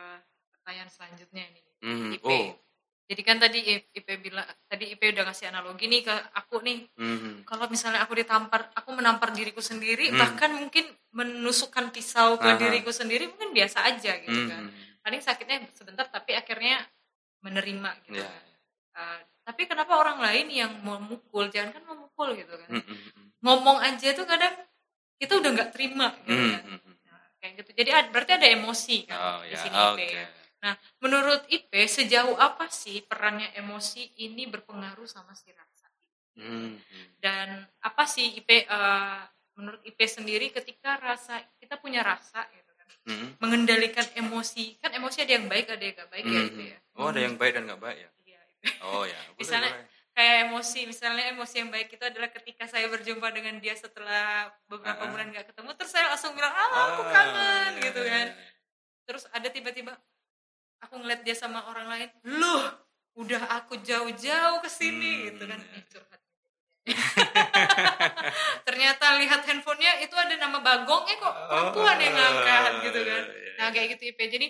pertanyaan 0.57 0.91
selanjutnya 0.91 1.45
nih. 1.53 1.64
Mhm. 1.85 2.09
IP. 2.21 2.25
Oh. 2.29 2.57
Jadi 3.05 3.21
kan 3.21 3.37
tadi 3.37 3.61
IP 3.93 4.09
bilang 4.17 4.49
tadi 4.64 4.88
IP 4.88 5.12
udah 5.12 5.29
ngasih 5.29 5.53
analogi 5.53 5.85
nih 5.93 6.09
ke 6.09 6.14
aku 6.41 6.64
nih. 6.64 6.88
Mhm. 6.97 7.45
Kalau 7.45 7.69
misalnya 7.69 8.00
aku 8.00 8.17
ditampar, 8.17 8.73
aku 8.73 8.97
menampar 8.97 9.29
diriku 9.37 9.61
sendiri, 9.61 10.09
Hmm. 10.09 10.17
bahkan 10.17 10.57
mungkin 10.57 10.89
menusukkan 11.13 11.93
pisau 11.93 12.41
ke 12.41 12.49
Aha. 12.49 12.56
diriku 12.56 12.89
sendiri 12.89 13.28
mungkin 13.28 13.52
biasa 13.52 13.85
aja 13.93 14.17
gitu 14.25 14.49
kan. 14.49 14.73
Mhm. 14.73 15.04
Paling 15.04 15.21
sakitnya 15.21 15.69
sebentar 15.76 16.08
tapi 16.08 16.32
akhirnya 16.32 16.80
menerima 17.45 17.91
gitu. 18.08 18.25
Ya. 18.25 18.28
kan. 18.28 18.45
Uh, 18.95 19.19
tapi 19.45 19.69
kenapa 19.69 20.00
orang 20.00 20.23
lain 20.25 20.49
yang 20.49 20.73
mau 20.80 20.97
mukul, 20.97 21.52
jangan 21.52 21.76
kan 21.76 21.85
memukul 21.85 22.32
gitu 22.32 22.56
kan. 22.56 22.69
Mhm. 22.73 22.89
Mhm. 22.89 23.25
Ngomong 23.45 23.85
aja 23.85 24.17
tuh 24.17 24.25
kadang 24.25 24.56
kita 25.17 25.33
udah 25.37 25.50
nggak 25.50 25.71
terima 25.71 26.09
gitu 26.21 26.35
kan. 26.50 26.63
Mhm. 26.67 26.93
Nah, 27.05 27.25
kayak 27.39 27.53
gitu. 27.59 27.71
Jadi 27.75 27.91
ad- 27.91 28.11
berarti 28.11 28.33
ada 28.35 28.49
emosi 28.49 28.97
kan 29.05 29.17
Oh 29.17 29.39
di 29.43 29.50
ya, 29.50 29.59
sini 29.59 29.77
oke. 29.77 30.03
IP. 30.03 30.15
Menurut 30.99 31.45
IP 31.47 31.73
sejauh 31.85 32.35
apa 32.35 32.73
sih 32.73 33.00
perannya 33.00 33.53
emosi 33.55 34.00
ini 34.19 34.49
berpengaruh 34.49 35.05
sama 35.05 35.37
si 35.37 35.53
rasa? 35.53 35.89
Mhm. 36.35 36.81
Dan 37.21 37.49
apa 37.79 38.05
sih 38.05 38.33
IP 38.35 38.65
eh, 38.65 39.21
menurut 39.55 39.81
IP 39.83 40.00
sendiri 40.03 40.49
ketika 40.50 40.97
rasa 40.97 41.39
kita 41.55 41.77
punya 41.77 42.00
rasa 42.00 42.49
gitu 42.50 42.73
kan, 42.73 42.89
Mhm. 43.07 43.27
mengendalikan 43.39 44.09
emosi 44.17 44.81
kan 44.81 44.91
emosi 44.91 45.23
ada 45.23 45.33
yang 45.33 45.47
baik 45.47 45.69
ada 45.69 45.79
yang 45.79 45.95
nggak 45.95 46.11
baik 46.11 46.25
ya 46.25 46.41
IP 46.43 46.59
ya. 46.65 46.79
Oh, 46.97 47.07
ada 47.07 47.21
yang 47.21 47.37
baik 47.37 47.53
dan 47.55 47.63
nggak 47.67 47.79
baik 47.79 47.99
ya? 48.00 48.11
Iya. 48.25 48.41
Oh 48.83 49.05
ya. 49.05 49.15
boleh, 49.15 49.37
Misalnya- 49.37 49.75
boleh. 49.77 49.93
Kayak 50.15 50.47
emosi 50.47 50.81
misalnya 50.87 51.35
emosi 51.35 51.55
yang 51.59 51.71
baik 51.71 51.91
itu 51.91 52.05
adalah 52.07 52.31
ketika 52.31 52.65
saya 52.65 52.87
berjumpa 52.87 53.35
dengan 53.35 53.59
dia 53.59 53.75
setelah 53.75 54.47
beberapa 54.65 55.03
Ah. 55.03 55.11
bulan 55.11 55.27
nggak 55.29 55.50
ketemu 55.50 55.71
terus 55.75 55.91
saya 55.91 56.07
langsung 56.09 56.33
bilang 56.33 56.55
ah 56.55 56.71
aku 56.89 57.03
Ah, 57.03 57.11
kangen 57.11 57.73
iya, 57.75 57.85
gitu 57.85 58.00
iya, 58.00 58.11
kan 58.11 58.27
iya. 58.31 58.47
terus 59.05 59.25
ada 59.29 59.49
tiba-tiba 59.50 59.93
aku 60.79 60.95
ngeliat 60.99 61.21
dia 61.23 61.35
sama 61.35 61.67
orang 61.67 61.91
lain 61.91 62.09
loh 62.25 62.63
udah 63.15 63.43
aku 63.59 63.79
jauh-jauh 63.79 64.59
ke 64.59 64.67
sini 64.69 65.11
Hmm, 65.15 65.25
gitu 65.31 65.45
kan. 65.47 65.61
Ih, 65.75 65.85
curhat. 65.87 66.21
ternyata 68.67 69.17
lihat 69.17 69.41
handphonenya 69.43 70.03
itu 70.03 70.13
ada 70.15 70.35
nama 70.37 70.59
Bagong 70.61 71.05
eh 71.09 71.17
kok 71.17 71.35
perempuan 71.49 71.97
yang 71.97 72.13
ngangkat 72.13 72.73
gitu 72.85 73.00
kan 73.03 73.23
Oh, 73.25 73.57
nah 73.57 73.69
kayak 73.71 73.89
gitu 73.95 74.03
IP 74.11 74.19
jadi 74.29 74.47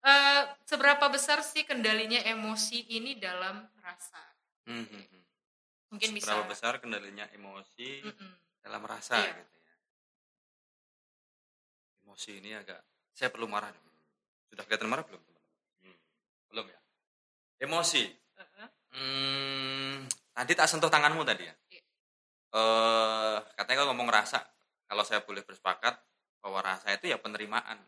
eh, 0.00 0.40
seberapa 0.64 1.02
besar 1.10 1.42
sih 1.42 1.66
kendalinya 1.66 2.22
emosi 2.24 2.88
ini 2.88 3.18
dalam 3.18 3.60
rasa 3.76 4.22
Mhm. 4.70 5.20
mungkin 5.90 6.10
bisa 6.14 6.38
besar 6.46 6.78
kendalinya 6.78 7.26
emosi 7.34 8.06
Mm-mm. 8.06 8.32
dalam 8.62 8.82
rasa 8.86 9.18
Iya. 9.18 9.34
gitu 9.36 9.56
ya. 9.58 9.74
Emosi 12.04 12.30
ini 12.38 12.50
agak 12.54 12.80
saya 13.10 13.30
perlu 13.30 13.46
marah. 13.46 13.70
Sudah 14.46 14.62
kelihatan 14.66 14.90
marah 14.90 15.06
belum, 15.06 15.18
teman-teman? 15.18 15.54
Hmm, 15.84 15.98
Belum 16.50 16.66
ya. 16.66 16.78
Emosi. 17.60 18.02
Heeh. 18.06 18.68
Hmm, 18.90 19.96
tadi 20.34 20.52
tak 20.54 20.66
sentuh 20.66 20.90
tanganmu 20.90 21.22
tadi 21.22 21.46
ya. 21.46 21.54
Iya. 21.70 21.82
Eh, 22.50 23.36
katanya 23.54 23.78
kalau 23.82 23.90
ngomong 23.94 24.10
rasa, 24.10 24.42
kalau 24.86 25.06
saya 25.06 25.22
boleh 25.22 25.46
bersepakat 25.46 25.94
bahwa 26.42 26.58
rasa 26.62 26.90
itu 26.90 27.06
ya 27.06 27.18
penerimaan. 27.18 27.78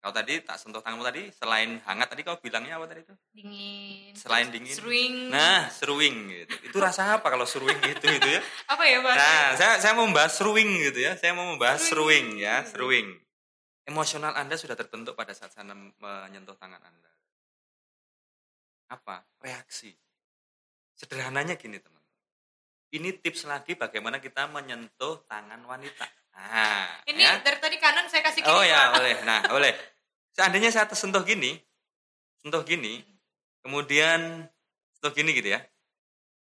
Kalau 0.00 0.16
tadi 0.16 0.40
tak 0.40 0.56
sentuh 0.56 0.80
tanganmu 0.80 1.04
tadi, 1.04 1.28
selain 1.28 1.76
hangat 1.84 2.08
tadi 2.08 2.24
kau 2.24 2.40
bilangnya 2.40 2.80
apa 2.80 2.88
tadi 2.88 3.04
itu? 3.04 3.12
dingin 3.36 4.16
Selain 4.16 4.48
dingin. 4.48 4.72
swing 4.72 5.28
Nah, 5.28 5.68
seruing 5.68 6.24
gitu. 6.32 6.72
Itu 6.72 6.76
rasa 6.80 7.20
apa 7.20 7.28
kalau 7.28 7.44
seruing 7.44 7.76
gitu 7.84 8.08
gitu 8.08 8.28
ya? 8.32 8.40
apa 8.72 8.80
ya 8.88 9.04
bahasa 9.04 9.20
Nah, 9.20 9.44
saya 9.60 9.72
saya 9.76 9.92
mau 9.92 10.08
membahas 10.08 10.32
seruing 10.32 10.70
gitu 10.88 11.04
ya. 11.04 11.12
Saya 11.20 11.36
mau 11.36 11.52
membahas 11.52 11.84
Seruing. 11.84 12.40
seruing 12.40 12.40
ya, 12.40 12.64
seruing. 12.64 13.08
Emosional 13.84 14.32
Anda 14.40 14.56
sudah 14.56 14.72
terbentuk 14.72 15.12
pada 15.20 15.36
saat 15.36 15.52
Anda 15.60 15.76
menyentuh 15.76 16.56
tangan 16.56 16.80
Anda. 16.80 17.12
Apa? 18.96 19.20
Reaksi. 19.44 19.92
Sederhananya 20.96 21.60
gini, 21.60 21.76
teman. 21.76 22.00
Ini 22.90 23.20
tips 23.20 23.44
lagi 23.46 23.76
bagaimana 23.76 24.16
kita 24.16 24.48
menyentuh 24.48 25.28
tangan 25.28 25.60
wanita. 25.62 26.08
Nah, 26.40 27.04
ini 27.04 27.20
ya. 27.20 27.36
dari 27.44 27.60
tadi 27.60 27.76
kanan 27.76 28.08
saya 28.08 28.24
kasih 28.24 28.40
kiri 28.40 28.48
Oh 28.48 28.64
ya, 28.64 28.96
boleh. 28.96 29.14
Nah, 29.28 29.44
boleh. 29.44 29.72
Seandainya 30.32 30.72
saya 30.72 30.88
tersentuh 30.88 31.20
gini, 31.20 31.60
sentuh 32.40 32.64
gini, 32.64 33.04
kemudian 33.60 34.48
sentuh 34.96 35.12
gini 35.12 35.36
gitu 35.36 35.52
ya. 35.52 35.60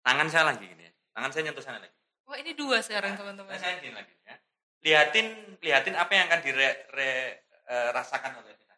Tangan 0.01 0.31
saya 0.31 0.55
lagi 0.55 0.63
gini 0.63 0.87
ya. 0.87 0.91
Tangan 1.11 1.29
saya 1.35 1.43
nyentuh 1.51 1.63
sana 1.63 1.83
lagi. 1.83 1.93
wah 2.23 2.39
ini 2.39 2.55
dua 2.55 2.79
sekarang 2.79 3.19
teman-teman 3.19 3.51
Nah, 3.51 3.59
saya 3.59 3.83
gini 3.83 3.91
lagi 3.91 4.15
ya. 4.23 4.39
Lihatin 4.81 5.27
lihatin 5.59 5.95
apa 5.99 6.11
yang 6.15 6.25
akan 6.31 6.39
dirasakan 6.47 8.31
oleh 8.39 8.55
kita. 8.55 8.75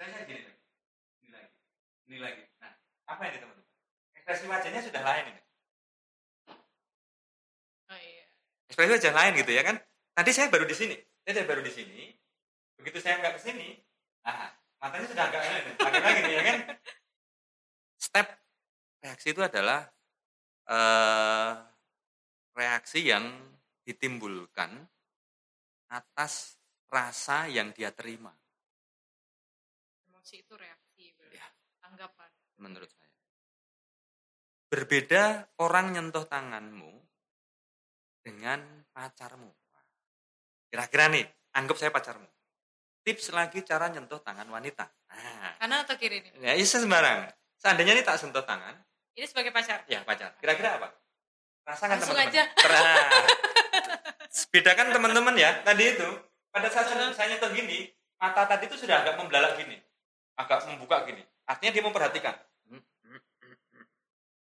Saya 0.00 0.08
saya 0.08 0.24
gini 0.24 0.40
lagi. 0.48 0.64
Ini 1.20 1.28
lagi. 1.36 1.52
Ini 2.08 2.16
lagi. 2.24 2.42
Nah, 2.64 2.72
apa 3.12 3.22
ini 3.28 3.36
teman-teman? 3.36 3.68
Ekspresi 4.16 4.44
wajahnya 4.48 4.80
sudah 4.80 5.02
lain 5.04 5.24
ini. 5.28 5.42
oh 7.92 7.98
iya 8.00 8.24
Ekspresi 8.72 8.90
wajah 8.96 9.12
lain 9.12 9.32
gitu 9.36 9.52
ya 9.52 9.62
kan. 9.62 9.76
Tadi 10.18 10.30
saya 10.34 10.50
baru 10.50 10.66
di 10.66 10.74
sini. 10.74 10.98
Saya 11.22 11.46
baru 11.46 11.62
di 11.62 11.70
sini. 11.70 12.10
Begitu 12.74 12.98
saya 12.98 13.22
nggak 13.22 13.38
ke 13.38 13.40
sini, 13.42 13.74
ah, 14.26 14.50
matanya 14.82 15.06
sudah 15.06 15.24
agak 15.30 15.42
agak 15.78 16.02
lagi 16.02 16.20
nih 16.26 16.34
ya 16.34 16.42
kan. 16.42 16.58
Step 17.98 18.26
reaksi 19.02 19.30
itu 19.30 19.42
adalah 19.42 19.86
eh, 20.66 21.52
reaksi 22.54 23.06
yang 23.06 23.30
ditimbulkan 23.86 24.78
atas 25.90 26.58
rasa 26.90 27.46
yang 27.50 27.74
dia 27.74 27.90
terima 27.90 28.30
emosi 30.28 30.44
itu 30.44 30.54
reaksi. 30.58 31.14
Ya. 31.32 31.46
tanggapan 31.78 32.30
menurut 32.58 32.90
saya. 32.90 33.14
berbeda 34.68 35.48
orang 35.62 35.96
nyentuh 35.96 36.26
tanganmu 36.28 36.92
dengan 38.20 38.84
pacarmu. 38.92 39.67
Kira-kira 40.68 41.08
nih, 41.08 41.24
anggap 41.52 41.76
saya 41.76 41.88
pacarmu. 41.88 42.28
Tips 43.02 43.32
lagi 43.32 43.64
cara 43.64 43.88
nyentuh 43.88 44.20
tangan 44.20 44.44
wanita. 44.46 44.84
Nah, 45.08 45.56
Kanan 45.56 45.80
atau 45.82 45.96
kiri 45.96 46.20
nih? 46.20 46.32
ya 46.38 46.52
bisa 46.54 46.76
sembarang. 46.76 47.24
Seandainya 47.56 47.96
ini 47.96 48.04
tak 48.04 48.20
sentuh 48.20 48.44
tangan, 48.44 48.76
Ini 49.16 49.24
sebagai 49.24 49.50
pacar. 49.50 49.82
ya 49.88 50.04
pacar. 50.04 50.36
Kira-kira 50.38 50.76
apa? 50.78 50.92
Rasakan 51.64 51.96
Langsung 51.96 52.14
teman-teman. 52.14 52.32
aja. 52.32 52.42
Terah. 52.54 53.10
Bedakan 54.52 54.86
teman-teman 54.92 55.34
ya, 55.34 55.50
tadi 55.64 55.84
itu. 55.96 56.08
Pada 56.48 56.68
saat 56.68 56.86
saya 56.86 57.08
saya 57.10 57.26
nyentuh 57.32 57.50
gini, 57.50 57.88
mata 58.16 58.44
tadi 58.44 58.68
itu 58.68 58.76
sudah 58.76 59.02
agak 59.02 59.16
membelalak 59.16 59.56
gini. 59.56 59.76
Agak 60.36 60.68
membuka 60.68 61.02
gini. 61.04 61.24
Artinya 61.44 61.72
dia 61.72 61.82
memperhatikan. 61.82 62.36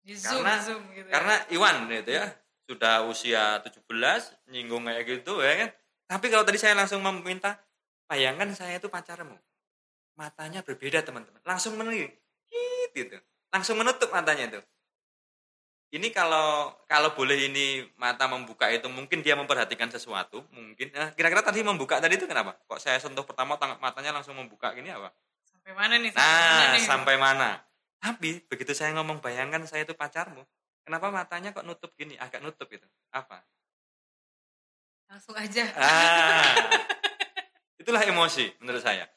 Di 0.04 0.16
zoom, 0.16 0.40
Karena- 0.40 0.64
zoom 0.64 0.84
gitu. 0.94 1.08
ya. 1.08 1.14
Karena 1.20 1.36
Iwan 1.52 1.76
itu 1.90 2.12
ya, 2.12 2.26
sudah 2.64 2.96
usia 3.04 3.60
17, 3.60 4.24
nyinggung 4.48 4.88
kayak 4.88 5.04
gitu 5.04 5.40
ya 5.40 5.68
kan. 5.68 5.70
Tapi 6.08 6.26
kalau 6.32 6.48
tadi 6.48 6.56
saya 6.56 6.74
langsung 6.74 7.04
meminta, 7.04 7.60
bayangkan 8.08 8.48
saya 8.56 8.80
itu 8.80 8.88
pacarmu. 8.88 9.36
Matanya 10.16 10.64
berbeda 10.64 11.04
teman-teman. 11.04 11.44
Langsung. 11.44 11.76
Hit, 12.48 12.90
gitu. 12.96 13.20
Langsung 13.52 13.76
menutup 13.78 14.10
matanya 14.10 14.56
itu. 14.56 14.62
Ini 15.88 16.12
kalau 16.12 16.76
kalau 16.84 17.16
boleh 17.16 17.48
ini 17.48 17.88
mata 17.96 18.28
membuka 18.28 18.68
itu 18.68 18.92
mungkin 18.92 19.24
dia 19.24 19.40
memperhatikan 19.40 19.88
sesuatu, 19.88 20.44
mungkin. 20.52 20.92
Nah, 20.92 21.16
kira-kira 21.16 21.40
tadi 21.40 21.64
membuka 21.64 22.04
tadi 22.04 22.20
itu 22.20 22.28
kenapa? 22.28 22.60
Kok 22.68 22.76
saya 22.76 23.00
sentuh 23.00 23.24
pertama 23.24 23.56
matanya 23.80 24.12
langsung 24.12 24.36
membuka 24.36 24.76
gini 24.76 24.92
apa? 24.92 25.16
sampai 25.48 25.72
mana 25.72 25.96
nih? 26.00 26.12
Sampai 26.12 26.28
mana 26.28 26.60
Nah, 26.60 26.72
nih? 26.76 26.84
sampai 26.84 27.16
mana? 27.20 27.50
Tapi 28.04 28.30
begitu 28.48 28.72
saya 28.76 28.92
ngomong 29.00 29.20
bayangkan 29.20 29.64
saya 29.68 29.84
itu 29.88 29.96
pacarmu, 29.96 30.44
kenapa 30.84 31.08
matanya 31.12 31.56
kok 31.56 31.64
nutup 31.64 31.92
gini, 31.96 32.20
agak 32.20 32.40
nutup 32.44 32.68
gitu? 32.68 32.88
Apa? 33.12 33.44
Langsung 35.08 35.36
aja. 35.40 35.64
Ah, 35.80 36.52
itulah 37.80 38.04
emosi 38.04 38.52
menurut 38.60 38.84
saya. 38.84 39.08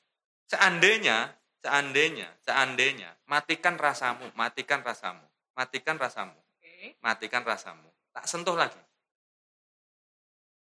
Seandainya, 0.46 1.34
seandainya, 1.62 2.30
seandainya, 2.46 3.10
matikan 3.26 3.74
rasamu, 3.74 4.30
matikan 4.38 4.82
rasamu, 4.86 5.26
matikan 5.54 5.98
rasamu, 5.98 6.38
matikan 7.02 7.42
rasamu, 7.42 7.90
tak 8.14 8.24
sentuh 8.30 8.54
lagi. 8.54 8.78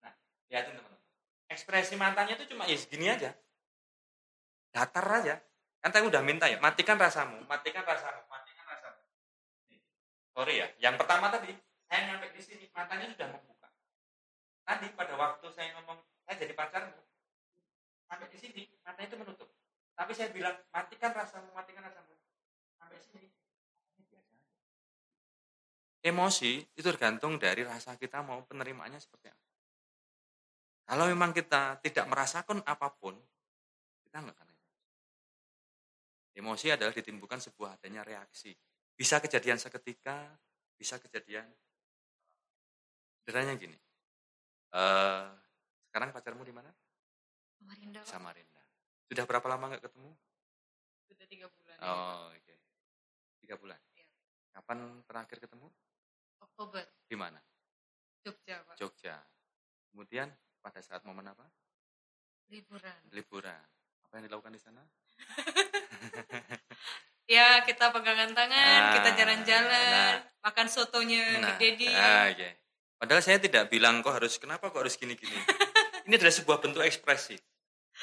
Nah, 0.04 0.13
lihatin 0.51 0.75
teman-teman. 0.75 1.01
Ekspresi 1.47 1.95
matanya 1.95 2.36
itu 2.36 2.51
cuma 2.51 2.67
ya 2.67 2.75
segini 2.75 3.08
aja. 3.08 3.32
Datar 4.75 5.08
aja. 5.23 5.36
Kan 5.80 5.93
saya 5.93 6.04
udah 6.10 6.21
minta 6.25 6.49
ya, 6.49 6.58
matikan 6.60 6.97
rasamu, 6.97 7.45
matikan 7.45 7.86
rasamu, 7.86 8.25
matikan 8.28 8.65
rasamu. 8.65 8.99
Sorry 10.36 10.60
ya, 10.60 10.67
yang 10.82 10.99
pertama 10.99 11.32
tadi, 11.32 11.54
saya 11.88 12.12
nyampe 12.12 12.34
di 12.34 12.41
sini, 12.41 12.65
matanya 12.73 13.08
sudah 13.08 13.30
membuka. 13.32 13.64
Tadi 14.65 14.89
pada 14.97 15.13
waktu 15.13 15.45
saya 15.54 15.78
ngomong, 15.78 16.01
saya 16.25 16.36
jadi 16.41 16.58
pacarmu, 16.58 16.97
sampai 18.10 18.28
di 18.34 18.38
sini, 18.41 18.62
matanya 18.82 19.13
itu 19.13 19.17
menutup. 19.21 19.49
Tapi 19.93 20.12
saya 20.17 20.34
bilang, 20.34 20.58
matikan 20.73 21.13
rasamu, 21.13 21.54
matikan 21.54 21.86
rasamu. 21.86 22.17
Sampai 22.82 22.97
sini. 22.97 23.30
Emosi 26.01 26.62
itu 26.62 26.86
tergantung 26.86 27.38
dari 27.38 27.62
rasa 27.62 27.93
kita 27.97 28.25
mau 28.25 28.41
penerimaannya 28.45 28.97
seperti 28.97 29.30
apa. 29.30 29.45
Kalau 30.86 31.10
memang 31.10 31.34
kita 31.34 31.82
tidak 31.82 32.06
merasakan 32.06 32.62
apa 32.62 32.93
pun, 32.93 33.17
kita 34.06 34.21
nggak 34.21 34.38
akan 34.38 34.49
emosi. 34.54 34.78
Emosi 36.38 36.67
adalah 36.69 36.93
ditimbulkan 36.93 37.41
sebuah 37.41 37.82
adanya 37.82 38.06
reaksi. 38.06 38.54
Bisa 38.93 39.17
kejadian 39.17 39.58
seketika, 39.58 40.30
bisa 40.78 41.01
kejadian 41.01 41.49
sederhananya 43.25 43.58
gini. 43.58 43.78
Eh 44.75 45.23
sekarang 45.88 46.11
pacarmu 46.11 46.43
di 46.43 46.51
mana? 46.51 46.67
Samarinda. 47.55 48.01
Samarinda. 48.03 48.61
Sudah 49.07 49.23
berapa 49.23 49.47
lama 49.47 49.71
nggak 49.71 49.83
ketemu? 49.83 50.11
sudah 51.05 51.25
tiga 51.29 51.47
bulan. 51.47 51.77
ya. 51.79 51.85
Oh, 51.88 52.27
oke. 52.33 52.55
Tiga 53.39 53.55
bulan. 53.55 53.79
Iya. 53.93 54.07
Kapan 54.51 54.77
terakhir 55.05 55.38
ketemu? 55.39 55.67
Oktober, 56.41 56.83
Di 57.07 57.15
mana? 57.15 57.39
Jogja 58.25 58.59
Pak. 58.65 58.75
Jogja. 58.75 59.15
Kemudian 59.93 60.27
pada 60.59 60.81
saat 60.81 61.05
momen 61.05 61.29
apa? 61.29 61.45
Liburan. 62.51 62.99
Liburan. 63.13 63.63
Apa 64.03 64.13
yang 64.17 64.25
dilakukan 64.27 64.51
di 64.51 64.61
sana? 64.61 64.81
Ya 67.25 67.65
kita 67.65 67.89
pegangan 67.89 68.38
tangan, 68.38 68.81
Ah, 68.85 68.93
kita 68.93 69.09
jalan-jalan, 69.17 70.13
nah. 70.13 70.45
makan 70.45 70.67
sotonya 70.69 71.41
Nah, 71.41 71.57
Dedi. 71.57 71.89
ah, 71.89 72.29
oke. 72.29 72.49
Padahal 72.95 73.21
saya 73.21 73.38
tidak 73.38 73.67
bilang 73.67 73.99
kok 73.99 74.15
harus 74.15 74.39
kenapa 74.39 74.71
kok 74.71 74.81
harus 74.81 74.95
gini-gini. 74.95 75.36
Ini 76.05 76.15
adalah 76.15 76.36
sebuah 76.36 76.58
bentuk 76.62 76.86
ekspresi. 76.86 77.36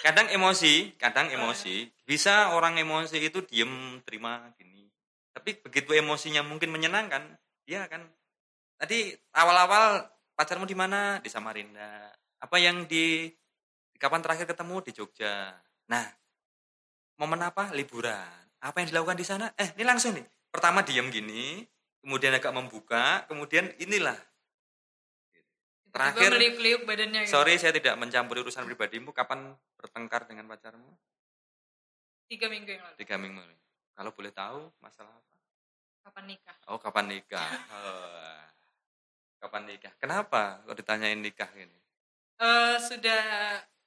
Kadang 0.03 0.33
emosi, 0.33 0.97
kadang 0.97 1.29
emosi. 1.29 1.85
Bisa 2.03 2.57
orang 2.57 2.81
emosi 2.81 3.21
itu 3.21 3.45
diem, 3.45 4.01
terima, 4.03 4.49
gini. 4.57 4.89
Tapi 5.33 5.61
begitu 5.61 5.93
emosinya 5.97 6.41
mungkin 6.45 6.73
menyenangkan, 6.73 7.37
dia 7.65 7.85
akan 7.89 8.05
tadi 8.81 9.13
awal-awal 9.37 10.09
pacarmu 10.35 10.65
di 10.65 10.77
mana? 10.77 11.21
Di 11.21 11.29
Samarinda. 11.29 12.13
Apa 12.43 12.57
yang 12.59 12.89
di 12.89 13.31
kapan 14.03 14.19
terakhir 14.19 14.51
ketemu 14.51 14.77
di 14.83 14.91
Jogja. 14.91 15.55
Nah, 15.93 16.05
momen 17.23 17.39
apa? 17.45 17.71
Liburan. 17.71 18.51
Apa 18.59 18.83
yang 18.83 18.91
dilakukan 18.91 19.15
di 19.15 19.27
sana? 19.27 19.47
Eh, 19.55 19.71
ini 19.79 19.85
langsung 19.87 20.19
nih. 20.19 20.27
Pertama 20.51 20.83
diem 20.83 21.07
gini, 21.09 21.63
kemudian 22.03 22.35
agak 22.35 22.51
membuka, 22.51 23.23
kemudian 23.31 23.71
inilah. 23.79 24.19
Terakhir- 25.93 26.33
badannya 26.89 27.21
gitu. 27.29 27.33
Sorry, 27.37 27.61
saya 27.61 27.77
tidak 27.77 28.01
mencampuri 28.01 28.41
urusan 28.41 28.65
pribadimu. 28.65 29.13
Kapan 29.13 29.53
bertengkar 29.77 30.25
dengan 30.25 30.49
pacarmu? 30.49 30.89
Tiga 32.33 32.49
minggu 32.49 32.71
yang 32.73 32.83
lalu. 32.83 32.97
Tiga 32.97 33.17
minggu. 33.21 33.41
Kalau 33.93 34.11
boleh 34.17 34.33
tahu, 34.33 34.73
masalah 34.81 35.13
apa? 35.13 35.33
Kapan 36.03 36.25
nikah? 36.33 36.57
Oh, 36.67 36.79
kapan 36.81 37.05
nikah? 37.13 37.45
Oh, 37.77 39.49
kapan 39.49 39.63
nikah? 39.69 39.93
Kenapa 40.01 40.63
kok 40.65 40.77
ditanyain 40.79 41.19
nikah 41.19 41.51
ini? 41.59 41.77
Eh 42.41 42.77
sudah 42.81 43.23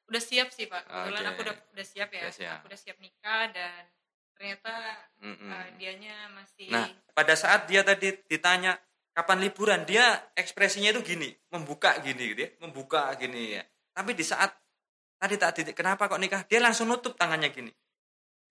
udah 0.05 0.21
siap 0.21 0.51
sih 0.53 0.67
Pak. 0.69 0.83
Kebetulan 0.85 1.23
Oke. 1.23 1.31
aku 1.31 1.39
udah 1.47 1.55
udah 1.73 1.85
siap 1.87 2.09
ya. 2.13 2.21
Udah 2.27 2.35
siap. 2.35 2.57
Aku 2.61 2.67
udah 2.69 2.79
siap 2.79 2.97
nikah 3.01 3.43
dan 3.55 3.81
ternyata 4.35 4.73
Mm-mm. 5.23 5.47
eh, 5.47 5.67
dianya 5.79 6.27
masih 6.35 6.67
Nah, 6.67 6.91
pada 7.15 7.33
saat 7.39 7.71
dia 7.71 7.87
tadi 7.87 8.11
ditanya 8.27 8.75
kapan 9.15 9.39
liburan, 9.39 9.87
dia 9.87 10.03
ekspresinya 10.35 10.91
itu 10.91 11.01
gini, 11.01 11.31
membuka 11.47 11.95
gini 12.03 12.35
gitu 12.35 12.41
ya, 12.43 12.49
membuka 12.59 13.15
gini 13.15 13.55
ya. 13.55 13.63
Tapi 13.95 14.11
di 14.11 14.27
saat 14.27 14.51
tadi 15.15 15.39
tak 15.39 15.55
titik, 15.55 15.71
kenapa 15.71 16.11
kok 16.11 16.19
nikah? 16.19 16.43
Dia 16.43 16.59
langsung 16.59 16.91
nutup 16.91 17.15
tangannya 17.15 17.47
gini. 17.47 17.71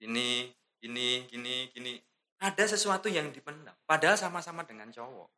Gini, 0.00 0.48
gini, 0.81 1.29
gini, 1.29 1.68
gini. 1.68 1.92
Ada 2.40 2.74
sesuatu 2.74 3.12
yang 3.12 3.29
dipendam. 3.29 3.77
Padahal 3.85 4.16
sama-sama 4.16 4.64
dengan 4.64 4.88
cowok. 4.88 5.29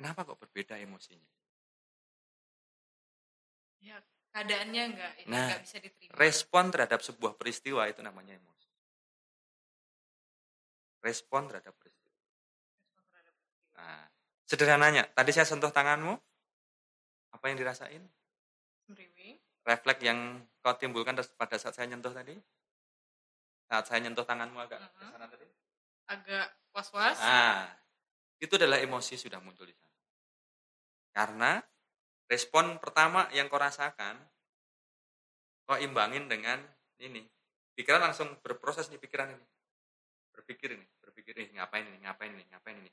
Kenapa 0.00 0.24
kok 0.24 0.40
berbeda 0.40 0.80
emosinya? 0.80 1.28
ya, 3.80 3.96
keadaannya 4.32 4.82
enggak 4.92 5.12
ini 5.24 5.28
Nah, 5.28 5.48
enggak 5.48 5.62
bisa 5.64 5.76
diterima. 5.80 6.12
Respon 6.16 6.64
terhadap 6.68 7.00
sebuah 7.00 7.32
peristiwa 7.36 7.88
itu 7.88 8.00
namanya 8.04 8.36
emosi. 8.36 8.68
Respon 11.00 11.48
terhadap 11.48 11.72
peristiwa. 11.80 11.89
Nah, 13.80 14.04
sederhananya, 14.44 15.08
tadi 15.16 15.32
saya 15.32 15.48
sentuh 15.48 15.72
tanganmu, 15.72 16.12
apa 17.32 17.44
yang 17.48 17.56
dirasain? 17.56 18.04
Semriwing. 18.84 19.40
Refleks 19.64 20.04
yang 20.04 20.44
kau 20.60 20.76
timbulkan 20.76 21.16
pada 21.16 21.56
saat 21.56 21.72
saya 21.72 21.88
nyentuh 21.88 22.12
tadi? 22.12 22.36
Saat 23.72 23.88
saya 23.88 24.04
nyentuh 24.04 24.26
tanganmu 24.28 24.60
agak 24.60 24.84
ke 24.84 24.88
Mhm. 25.00 25.10
sana 25.16 25.26
tadi? 25.30 25.46
agak 26.10 26.46
was-was. 26.74 27.22
Nah, 27.22 27.70
itu 28.42 28.50
adalah 28.58 28.82
emosi 28.82 29.14
sudah 29.14 29.38
muncul 29.38 29.62
di 29.62 29.74
sana. 29.78 29.94
Karena 31.14 31.62
respon 32.26 32.82
pertama 32.82 33.30
yang 33.30 33.46
kau 33.46 33.62
rasakan, 33.62 34.18
kau 35.70 35.78
imbangin 35.78 36.26
dengan 36.26 36.58
ini. 36.98 37.22
Pikiran 37.78 38.10
langsung 38.10 38.34
berproses 38.42 38.90
nih 38.90 38.98
pikiran 38.98 39.30
ini. 39.30 39.46
Berpikir 40.34 40.74
ini, 40.74 40.86
berpikir 40.98 41.34
ini, 41.38 41.54
ngapain 41.54 41.86
ini, 41.86 41.98
ngapain 42.02 42.34
ini, 42.34 42.44
ngapain 42.50 42.76
ini. 42.82 42.90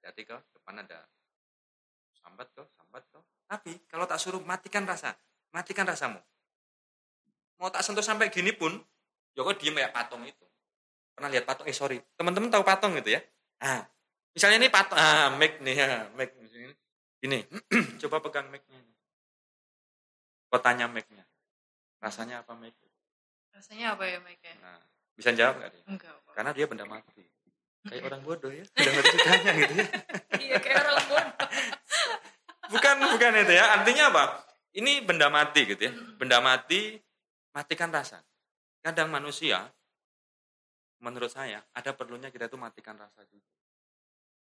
Hati-hati 0.00 0.24
kau, 0.24 0.40
depan 0.56 0.80
ada 0.80 1.04
sambat 2.16 2.48
kau, 2.56 2.64
sambat 2.72 3.04
kau. 3.12 3.20
Tapi 3.44 3.84
kalau 3.84 4.08
tak 4.08 4.16
suruh 4.16 4.40
matikan 4.40 4.88
rasa, 4.88 5.12
matikan 5.52 5.84
rasamu. 5.84 6.16
Mau 7.60 7.68
tak 7.68 7.84
sentuh 7.84 8.00
sampai 8.00 8.32
gini 8.32 8.56
pun, 8.56 8.72
ya 9.36 9.44
kau 9.44 9.52
diem 9.52 9.76
kayak 9.76 9.92
patung 9.92 10.24
itu. 10.24 10.48
Pernah 11.12 11.28
lihat 11.28 11.44
patung? 11.44 11.68
Eh 11.68 11.76
sorry. 11.76 12.00
Teman-teman 12.16 12.48
tahu 12.48 12.64
patung 12.64 12.96
gitu 12.96 13.12
ya? 13.12 13.20
Ah. 13.60 13.84
Misalnya 14.32 14.64
ini 14.64 14.72
patung 14.72 14.96
ah 14.96 15.28
mic 15.36 15.60
nih 15.60 15.76
ya 15.76 16.08
mic 16.16 16.32
ini 16.32 16.72
ini. 17.20 17.38
Coba 18.00 18.24
pegang 18.24 18.48
mic-nya 18.48 18.80
kotanya 20.50 20.90
mic-nya 20.90 21.22
rasanya 22.02 22.42
apa 22.42 22.56
mic? 22.58 22.74
Rasanya 23.60 23.92
apa 23.92 24.08
ya 24.08 24.18
Mike? 24.24 24.40
ya? 24.40 24.56
nah 24.64 24.80
bisa 25.12 25.36
jawab 25.36 25.60
nggak 25.60 25.70
dia? 25.76 25.84
Enggak 25.84 26.14
karena 26.32 26.50
dia 26.56 26.64
benda 26.64 26.88
mati 26.88 27.28
kayak 27.88 28.04
orang 28.12 28.22
bodoh 28.24 28.52
ya 28.52 28.64
udah 28.64 28.92
ngerti 28.92 29.16
ceritanya 29.16 29.52
gitu 29.56 29.74
ya. 29.74 29.86
Iya 30.44 30.56
kayak 30.60 30.78
orang 30.84 30.98
bodoh. 31.08 31.28
Bukan 32.70 32.94
bukan 33.02 33.32
itu 33.40 33.52
ya. 33.56 33.64
Artinya 33.80 34.04
apa? 34.12 34.24
Ini 34.76 34.92
benda 35.02 35.26
mati 35.32 35.60
gitu 35.66 35.82
ya. 35.88 35.92
Benda 36.16 36.38
mati 36.44 37.00
matikan 37.56 37.90
rasa. 37.90 38.20
Kadang 38.80 39.08
manusia 39.12 39.68
menurut 41.00 41.32
saya 41.32 41.64
ada 41.72 41.96
perlunya 41.96 42.28
kita 42.28 42.48
tuh 42.48 42.60
matikan 42.60 42.96
rasa 42.96 43.24
juga 43.28 43.52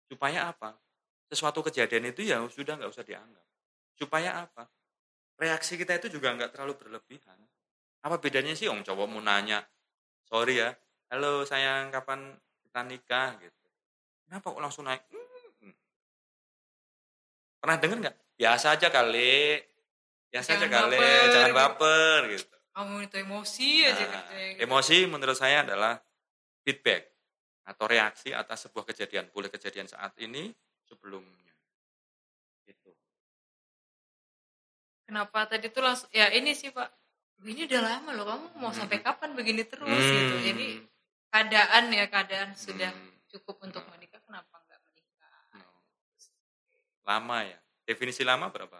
supaya 0.06 0.50
apa? 0.50 0.78
Sesuatu 1.26 1.66
kejadian 1.66 2.14
itu 2.14 2.22
ya 2.22 2.42
sudah 2.46 2.78
nggak 2.78 2.92
usah 2.94 3.02
dianggap. 3.02 3.46
Supaya 3.98 4.46
apa? 4.46 4.70
Reaksi 5.42 5.76
kita 5.76 5.98
itu 5.98 6.14
juga 6.14 6.32
nggak 6.38 6.54
terlalu 6.54 6.78
berlebihan. 6.78 7.38
Apa 8.06 8.22
bedanya 8.22 8.54
sih? 8.54 8.70
Om 8.70 8.86
cowok 8.86 9.08
mau 9.10 9.22
nanya 9.22 9.66
sorry 10.26 10.58
ya 10.58 10.74
halo 11.14 11.46
sayang 11.46 11.94
kapan 11.94 12.34
kita 12.76 12.92
nikah 12.92 13.40
gitu 13.40 13.68
kenapa 14.28 14.52
kok 14.52 14.60
langsung 14.60 14.84
naik 14.84 15.00
"Hmm." 15.08 15.72
pernah 17.56 17.80
denger 17.80 17.98
nggak 18.04 18.16
biasa 18.36 18.76
aja 18.76 18.92
kali 18.92 19.64
biasa 20.28 20.48
aja 20.52 20.68
Jangan 20.68 20.76
kali 20.76 21.00
baper, 21.00 21.24
jangan 21.32 21.48
gitu. 21.48 21.56
baper 21.56 22.20
gitu 22.36 22.56
kamu 22.76 22.96
itu 23.08 23.16
emosi 23.24 23.70
aja 23.88 23.96
Nah, 23.96 24.12
katanya 24.12 24.44
gitu. 24.52 24.60
emosi 24.68 24.96
menurut 25.08 25.38
saya 25.40 25.64
adalah 25.64 25.96
feedback 26.68 27.16
atau 27.64 27.86
reaksi 27.88 28.36
atas 28.36 28.68
sebuah 28.68 28.92
kejadian 28.92 29.32
boleh 29.32 29.48
kejadian 29.48 29.88
saat 29.88 30.12
ini 30.20 30.52
sebelumnya 30.84 31.56
gitu 32.68 32.92
kenapa 35.08 35.48
tadi 35.48 35.72
tuh 35.72 35.80
langsung 35.80 36.12
ya 36.12 36.28
ini 36.28 36.52
sih 36.52 36.76
pak 36.76 36.92
ini 37.48 37.64
udah 37.64 37.80
lama 37.80 38.10
loh 38.12 38.28
kamu 38.28 38.46
mau 38.60 38.68
Hmm. 38.68 38.84
sampai 38.84 39.00
kapan 39.00 39.32
begini 39.32 39.64
terus 39.64 39.88
Hmm. 39.88 40.12
gitu 40.14 40.36
jadi 40.44 40.68
keadaan 41.36 41.91
ya 41.91 42.08
keadaan 42.08 42.50
sudah 42.56 42.95
Hmm. 42.95 43.12
cukup 43.28 43.60
untuk 43.60 43.84
Hmm. 43.84 43.91
menikah 43.91 44.24
kenapa 44.24 44.56
nggak 44.56 44.80
menikah? 44.88 45.36
No. 45.60 45.67
lama 47.04 47.38
ya? 47.43 47.60
Definisi 47.84 48.24
lama 48.24 48.48
berapa? 48.48 48.80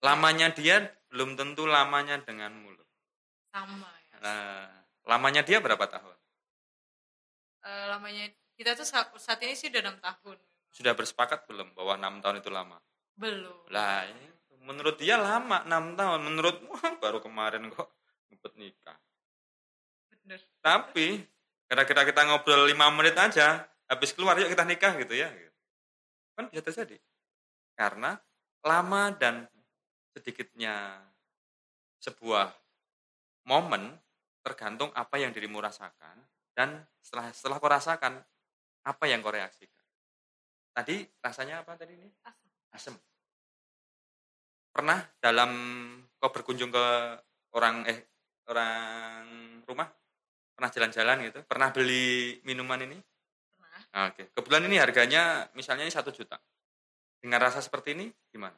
Lamanya 0.00 0.48
dia 0.50 0.80
belum 1.12 1.36
tentu 1.36 1.68
lamanya 1.68 2.16
denganmu 2.24 2.72
loh. 2.72 2.88
Sama 3.52 3.86
ya. 4.08 4.16
Nah, 4.24 4.64
lamanya 5.04 5.44
dia 5.44 5.60
berapa 5.60 5.84
tahun? 5.84 6.16
Eh, 7.62 7.84
lamanya 7.86 8.26
kita 8.56 8.74
tuh 8.74 8.88
saat, 8.88 9.12
saat 9.20 9.38
ini 9.44 9.52
sih 9.54 9.68
udah 9.68 9.82
enam 9.84 10.00
tahun. 10.00 10.40
Sudah 10.72 10.96
bersepakat 10.96 11.44
belum 11.46 11.76
bahwa 11.76 12.00
enam 12.00 12.14
tahun 12.24 12.40
itu 12.40 12.48
lama? 12.50 12.80
Belum. 13.14 13.68
Lah 13.68 14.08
ini 14.08 14.26
menurut 14.64 14.96
dia 14.98 15.20
lama 15.20 15.62
enam 15.62 15.94
tahun. 15.94 16.20
Menurut 16.26 16.56
wah 16.66 16.80
baru 17.04 17.20
kemarin 17.22 17.68
kok 17.70 17.92
ngebet 18.32 18.54
nikah. 18.56 18.98
Bener. 20.10 20.40
Tapi 20.58 21.22
kira-kira 21.72 22.04
kita 22.04 22.28
ngobrol 22.28 22.68
lima 22.68 22.92
menit 22.92 23.16
aja, 23.16 23.64
habis 23.88 24.12
keluar 24.12 24.36
yuk 24.36 24.52
kita 24.52 24.68
nikah 24.68 24.92
gitu 25.00 25.16
ya. 25.16 25.32
Kan 26.36 26.52
bisa 26.52 26.60
terjadi. 26.60 27.00
Karena 27.72 28.12
lama 28.60 29.08
dan 29.16 29.48
sedikitnya 30.12 31.00
sebuah 31.96 32.52
momen 33.48 33.88
tergantung 34.44 34.92
apa 34.92 35.16
yang 35.16 35.32
dirimu 35.32 35.64
rasakan 35.64 36.20
dan 36.52 36.84
setelah 37.00 37.32
setelah 37.32 37.56
kau 37.56 37.72
rasakan 37.72 38.20
apa 38.84 39.04
yang 39.08 39.24
kau 39.24 39.32
reaksikan. 39.32 39.80
Tadi 40.76 41.08
rasanya 41.24 41.64
apa 41.64 41.72
tadi 41.80 41.96
ini? 41.96 42.12
Asam. 42.20 42.52
Asem. 42.68 42.94
Pernah 44.68 45.00
dalam 45.24 45.50
kau 46.20 46.28
berkunjung 46.28 46.68
ke 46.68 46.84
orang 47.56 47.88
eh 47.88 48.12
orang 48.44 49.24
rumah 49.64 49.88
pernah 50.52 50.70
jalan-jalan 50.70 51.16
gitu? 51.26 51.40
Pernah 51.44 51.68
beli 51.72 52.38
minuman 52.44 52.80
ini? 52.82 52.98
Pernah. 53.52 53.80
Ah, 53.92 54.04
oke. 54.12 54.30
Kebetulan 54.32 54.64
ini 54.68 54.76
harganya 54.78 55.22
misalnya 55.52 55.84
ini 55.84 55.92
satu 55.92 56.10
juta. 56.10 56.36
Dengan 57.18 57.38
rasa 57.38 57.62
seperti 57.62 57.94
ini 57.94 58.06
gimana? 58.28 58.56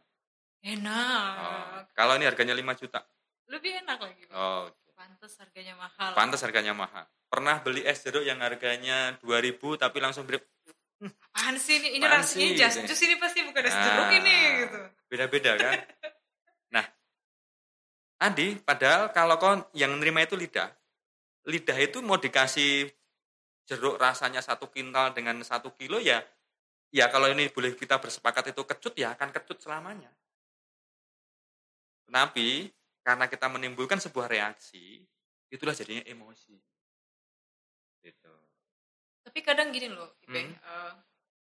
Enak. 0.64 1.32
Oh, 1.36 1.80
kalau 1.92 2.16
ini 2.16 2.24
harganya 2.24 2.56
5 2.56 2.72
juta. 2.80 3.04
Lebih 3.52 3.84
enak 3.84 3.98
lagi 4.00 4.24
oh, 4.32 4.72
oke. 4.72 4.88
Pantas 4.96 5.36
harganya 5.36 5.74
mahal. 5.76 6.10
Pantas 6.16 6.40
harganya 6.40 6.72
mahal. 6.72 7.04
Pernah 7.28 7.60
beli 7.60 7.84
es 7.84 8.00
jeruk 8.00 8.24
yang 8.24 8.40
harganya 8.40 9.18
2000 9.20 9.60
tapi 9.76 9.98
langsung 10.00 10.24
beli 10.24 10.40
apaan 11.04 11.58
sih 11.58 11.76
ini? 11.76 11.98
Ini 12.00 12.04
Apaan 12.06 12.22
ras 12.22 12.32
sih, 12.32 12.40
ini 12.40 12.56
jas 12.56 12.72
gitu 12.72 12.86
ya? 12.86 12.88
jus 12.88 13.00
ini 13.04 13.14
pasti 13.20 13.38
bukan 13.44 13.62
es 13.62 13.74
Ah. 13.74 13.82
jeruk 13.84 14.10
ini 14.14 14.36
gitu. 14.64 14.78
beda-beda 15.10 15.50
kan? 15.58 15.72
Nah 16.72 16.86
Adi 18.18 18.56
padahal 18.56 19.12
kalau 19.12 19.36
kau 19.36 19.52
yang 19.74 19.92
nerima 19.98 20.24
itu 20.24 20.32
lidah 20.34 20.70
lidah 21.44 21.78
itu 21.80 22.00
mau 22.00 22.16
dikasih 22.16 22.88
jeruk 23.64 23.96
rasanya 23.96 24.40
satu 24.44 24.68
kintal 24.68 25.12
dengan 25.16 25.40
satu 25.44 25.72
kilo 25.76 26.00
ya 26.00 26.20
ya 26.92 27.08
kalau 27.08 27.28
ini 27.32 27.48
boleh 27.48 27.72
kita 27.76 27.96
bersepakat 28.00 28.52
itu 28.52 28.62
kecut 28.64 28.94
ya 28.96 29.12
akan 29.16 29.32
kecut 29.32 29.60
selamanya 29.60 30.12
tapi 32.08 32.70
karena 33.04 33.26
kita 33.28 33.46
menimbulkan 33.50 33.98
sebuah 34.00 34.30
reaksi 34.30 35.02
itulah 35.50 35.74
jadinya 35.76 36.04
emosi 36.08 36.56
gitu 38.04 38.34
tapi 39.24 39.40
kadang 39.40 39.72
gini 39.72 39.88
loh 39.88 40.12
Hmm. 40.28 40.52
eh, 40.52 40.92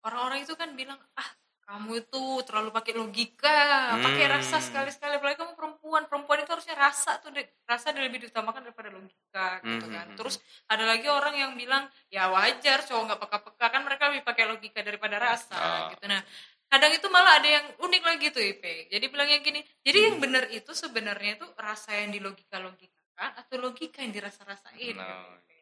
orang-orang 0.05 0.45
itu 0.45 0.55
kan 0.57 0.73
bilang 0.77 1.01
ah 1.17 1.29
kamu 1.63 2.05
itu 2.05 2.23
terlalu 2.45 2.71
pakai 2.75 2.93
logika 2.93 3.97
pakai 3.97 4.25
Hmm. 4.29 4.35
rasa 4.39 4.57
sekali-sekali 4.61 5.17
apalagi 5.17 5.41
kamu 5.41 5.55
perempuan 5.57 6.03
perempuan 6.11 6.45
itu 6.45 6.51
harusnya 6.53 6.77
rasa 6.77 7.17
tuh 7.25 7.33
rasa 7.65 7.97
lebih 7.97 8.29
diutamakan 8.29 8.69
daripada 8.69 8.93
logika 8.93 9.22
gitu 9.59 9.87
Hmm, 9.87 9.91
kan 9.91 10.07
hmm, 10.07 10.17
terus 10.17 10.37
ada 10.67 10.85
lagi 10.85 11.09
orang 11.09 11.35
yang 11.35 11.53
bilang 11.53 11.85
ya 12.09 12.29
wajar 12.29 12.83
cowok 12.83 13.03
nggak 13.07 13.21
peka-peka 13.21 13.67
kan 13.69 13.81
mereka 13.81 14.03
lebih 14.09 14.23
pakai 14.23 14.45
logika 14.47 14.81
daripada 14.81 15.17
rasa 15.17 15.55
Ah. 15.55 15.89
gitu 15.89 16.05
nah 16.05 16.21
kadang 16.67 16.89
itu 16.91 17.07
malah 17.07 17.37
ada 17.37 17.49
yang 17.51 17.67
unik 17.79 18.03
lagi 18.03 18.27
tuh 18.29 18.41
Ipe 18.41 18.87
jadi 18.87 19.05
bilangnya 19.07 19.39
gini 19.41 19.61
jadi 19.81 19.99
yang 20.07 20.15
Hmm. 20.15 20.25
benar 20.25 20.45
itu 20.49 20.73
sebenarnya 20.73 21.37
itu 21.37 21.47
rasa 21.55 21.95
yang 21.95 22.11
di 22.11 22.19
logika 22.19 22.57
logikakan 22.57 23.31
atau 23.35 23.57
logika 23.57 24.01
yang 24.01 24.13
dirasa-rasain 24.13 24.77
gitu, 24.93 25.01
Ipe. 25.01 25.59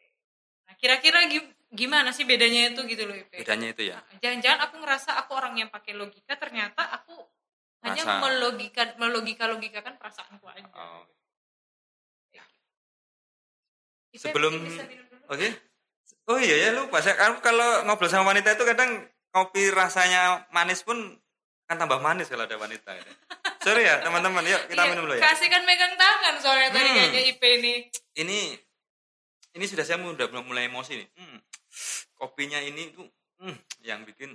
Nah, 0.65 0.75
kira-kira 0.77 1.27
gi- 1.27 1.51
gimana 1.69 2.11
sih 2.11 2.23
bedanya 2.23 2.71
itu 2.71 2.83
gitu 2.85 3.03
loh, 3.05 3.15
Ipe? 3.15 3.39
bedanya 3.39 3.69
itu 3.69 3.83
ya 3.87 3.99
Nah, 3.99 4.19
Jangan-jangan 4.19 4.61
aku 4.65 4.75
ngerasa 4.79 5.11
aku 5.17 5.31
orang 5.33 5.55
yang 5.57 5.69
pakai 5.69 5.93
logika, 5.93 6.35
ternyata 6.35 6.83
aku 6.93 7.15
hanya 7.81 8.03
Rasa. 8.03 8.21
melogika 8.21 8.83
melogika-logikakan 8.95 9.95
perasaanku 9.97 10.47
aja. 10.47 10.69
Oh. 10.71 11.03
Sebelum-? 14.14 14.59
Oke. 15.29 15.49
Oh 16.27 16.38
iya 16.38 16.68
ya 16.68 16.70
lupa. 16.75 17.03
Saya 17.03 17.14
kan 17.14 17.38
kalau 17.42 17.87
ngobrol 17.87 18.11
sama 18.11 18.31
wanita 18.31 18.55
itu 18.55 18.62
kadang 18.62 19.03
kopi 19.31 19.70
rasanya 19.70 20.46
manis 20.51 20.83
pun 20.83 20.99
kan 21.66 21.79
tambah 21.79 22.03
manis 22.03 22.27
kalau 22.27 22.46
ada 22.46 22.59
wanita. 22.59 22.90
Ya. 22.94 23.03
Sorry 23.62 23.87
ya 23.87 24.03
teman-teman, 24.03 24.42
yuk 24.42 24.62
kita 24.66 24.83
Iya, 24.83 24.90
minum 24.90 25.05
dulu 25.07 25.14
ya. 25.18 25.23
Kasihkan 25.23 25.62
megang 25.62 25.94
tangan 25.94 26.35
soalnya 26.40 26.70
tadi 26.73 26.88
Hmm. 26.90 26.96
kayaknya 26.96 27.23
Ipe 27.31 27.49
ini. 27.61 27.73
Ini 28.16 28.38
ini 29.55 29.64
sudah 29.66 29.85
saya 29.87 29.99
udah 30.01 30.27
mulai 30.42 30.66
emosi 30.66 30.99
nih. 30.99 31.09
Hmm, 31.18 31.38
kopinya 32.16 32.59
ini 32.59 32.90
tuh 32.94 33.07
hmm, 33.42 33.57
yang 33.85 34.03
bikin 34.03 34.35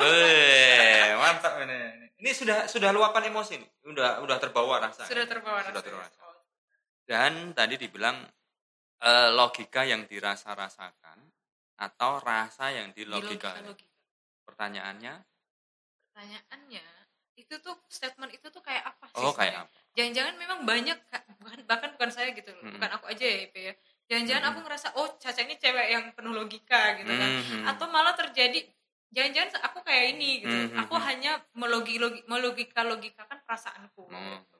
Eh, 0.00 1.12
mantap 1.20 1.60
ini. 1.60 2.08
Ini 2.24 2.30
sudah 2.32 2.64
sudah 2.64 2.88
luapan 2.88 3.28
emosi 3.28 3.60
nih. 3.60 3.68
Udah 3.92 4.24
udah 4.24 4.36
terbawa 4.40 4.80
rasa. 4.80 5.04
Sudah 5.04 5.28
terbawa 5.28 5.60
Sudah 5.60 5.76
rasa. 5.76 5.84
terbawa 5.84 6.04
rasa. 6.08 6.20
Dan 7.06 7.52
tadi 7.56 7.74
dibilang 7.76 8.22
eh, 9.00 9.28
logika 9.32 9.82
yang 9.82 10.04
dirasa-rasakan 10.06 11.18
atau 11.80 12.20
rasa 12.20 12.68
yang 12.70 12.92
di 12.92 13.02
dilogika. 13.08 13.56
logika-logika. 13.56 13.96
Pertanyaannya, 14.44 15.14
Pertanyaannya, 16.10 16.84
itu 17.38 17.54
tuh 17.64 17.72
statement 17.88 18.30
itu 18.36 18.46
tuh 18.52 18.60
kayak 18.60 18.84
apa 18.92 19.06
sih? 19.08 19.24
oh 19.24 19.32
kayak 19.32 19.64
apa? 19.64 19.76
jangan-jangan 19.96 20.34
memang 20.36 20.58
banyak 20.68 20.98
Kak, 21.08 21.22
bukan 21.40 21.58
bahkan 21.66 21.90
bukan 21.96 22.10
saya 22.12 22.30
gitu 22.36 22.52
loh 22.52 22.62
Mm-mm. 22.62 22.76
bukan 22.78 22.90
aku 22.94 23.04
aja 23.10 23.24
ya 23.26 23.38
Ipe 23.48 23.60
ya 23.64 23.74
jangan-jangan 24.12 24.42
Mm-mm. 24.44 24.52
aku 24.54 24.58
ngerasa 24.68 24.88
oh 25.00 25.08
Caca 25.18 25.40
ini 25.42 25.56
cewek 25.56 25.86
yang 25.90 26.04
penuh 26.12 26.30
logika 26.36 27.00
gitu 27.00 27.10
kan 27.10 27.30
Mhm. 27.40 27.64
atau 27.74 27.86
malah 27.88 28.14
terjadi 28.14 28.60
jangan-jangan 29.10 29.50
aku 29.66 29.78
kayak 29.82 30.04
ini 30.14 30.44
gitu 30.46 30.52
Mhm. 30.52 30.78
aku 30.78 30.94
hanya 31.00 31.32
melogi 31.56 31.96
logi, 31.98 32.20
melogika 32.28 32.84
logikakan 32.86 33.40
perasaanku 33.42 34.04
Hmm. 34.06 34.44
gitu. 34.44 34.58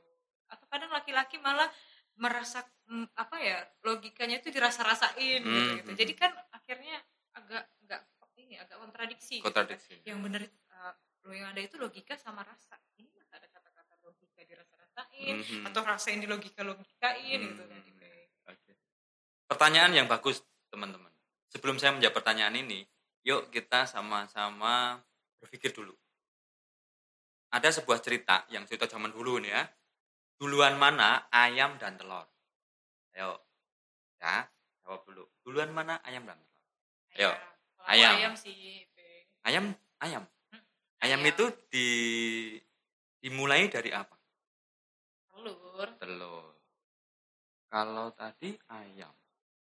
atau 0.51 0.67
kadang 0.67 0.91
laki-laki 0.91 1.39
malah 1.39 1.69
merasa 2.17 2.61
mm, 2.87 3.15
apa 3.15 3.37
ya 3.39 3.59
logikanya 3.83 4.41
itu 4.41 4.51
dirasa-rasain 4.51 5.41
gitu, 5.41 5.47
Mhm. 5.47 5.77
gitu 5.83 5.91
jadi 5.95 6.13
kan 6.17 6.33
akhirnya 6.51 6.97
agak 7.33 7.65
agak 7.81 8.01
ini 8.37 8.57
agak 8.57 8.77
kontradiksi 8.79 9.39
gitu 9.39 9.47
kan. 9.47 9.69
kontradiksi. 9.69 10.01
yang 10.03 10.19
benar 10.21 10.43
uh, 10.43 10.93
lo 11.23 11.33
yang 11.33 11.53
ada 11.53 11.61
itu 11.61 11.77
logika 11.77 12.17
sama 12.17 12.41
rasa 12.43 12.75
ini 12.97 13.13
masa 13.15 13.37
ada 13.37 13.47
kata-kata 13.47 13.95
logika 14.01 14.41
dirasa-rasain 14.43 15.35
Mhm. 15.39 15.65
atau 15.69 15.81
rasa 15.85 16.07
yang 16.11 16.21
di 16.25 16.29
logika-logikain 16.29 17.41
gitu 17.47 17.63
kan 17.65 17.79
Hmm. 17.81 18.49
Oke. 18.51 18.73
Pertanyaan 19.47 19.93
yang 19.95 20.07
bagus, 20.07 20.43
teman-teman. 20.69 21.13
Sebelum 21.51 21.79
saya 21.79 21.95
menjawab 21.95 22.15
pertanyaan 22.17 22.55
ini, 22.57 22.83
yuk 23.23 23.51
kita 23.51 23.87
sama-sama 23.87 24.99
berpikir 25.39 25.71
dulu. 25.71 25.95
Ada 27.51 27.83
sebuah 27.83 27.99
cerita 27.99 28.47
yang 28.49 28.63
cerita 28.67 28.87
zaman 28.87 29.11
dulu 29.11 29.39
nih 29.39 29.51
ya. 29.51 29.63
Duluan 30.41 30.81
mana 30.81 31.29
ayam 31.29 31.77
dan 31.77 32.01
telur? 32.01 32.25
Ayo. 33.13 33.37
Ya, 34.17 34.49
jawab 34.81 35.05
dulu. 35.05 35.29
Duluan 35.45 35.69
mana 35.69 36.01
ayam 36.01 36.25
dan 36.25 36.41
telur? 36.41 36.57
Ayo, 37.13 37.31
ayam. 37.85 38.13
ayam 38.17 38.35
sih. 38.41 38.89
Ayam, 39.45 39.77
ayam. 40.01 40.25
Ayam 41.05 41.21
ayam. 41.21 41.29
itu 41.29 41.45
di 41.69 41.87
dimulai 43.21 43.69
dari 43.69 43.93
apa? 43.93 44.17
telur 45.29 45.89
Telur. 46.01 46.57
Kalau 47.69 48.09
tadi 48.17 48.57
ayam, 48.73 49.13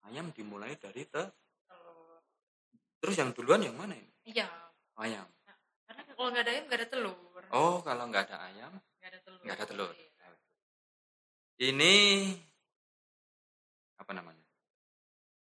ayam 0.06 0.30
dimulai 0.30 0.78
dari 0.78 1.10
te. 1.10 1.26
telur 1.66 2.22
Terus 3.02 3.18
yang 3.18 3.34
duluan 3.34 3.66
yang 3.66 3.74
mana 3.74 3.98
ini? 3.98 4.14
iya 4.30 4.46
Ayam. 4.94 5.26
karena 5.90 6.02
kalau 6.06 6.30
nggak 6.30 6.46
ada 6.46 6.52
ayam 6.54 6.64
nggak 6.70 6.80
ada 6.86 6.88
telur 6.94 7.18
Oh, 7.50 7.82
kalau 7.82 8.06
nggak 8.14 8.30
ada 8.30 8.38
ayam, 8.46 8.72
nggak 9.02 9.10
ada 9.10 9.20
telur 9.26 9.40
nggak 9.42 9.58
ada 9.58 9.66
telur. 9.66 9.92
Iya. 9.98 10.11
Ini 11.62 11.94
apa 14.02 14.12
namanya? 14.18 14.42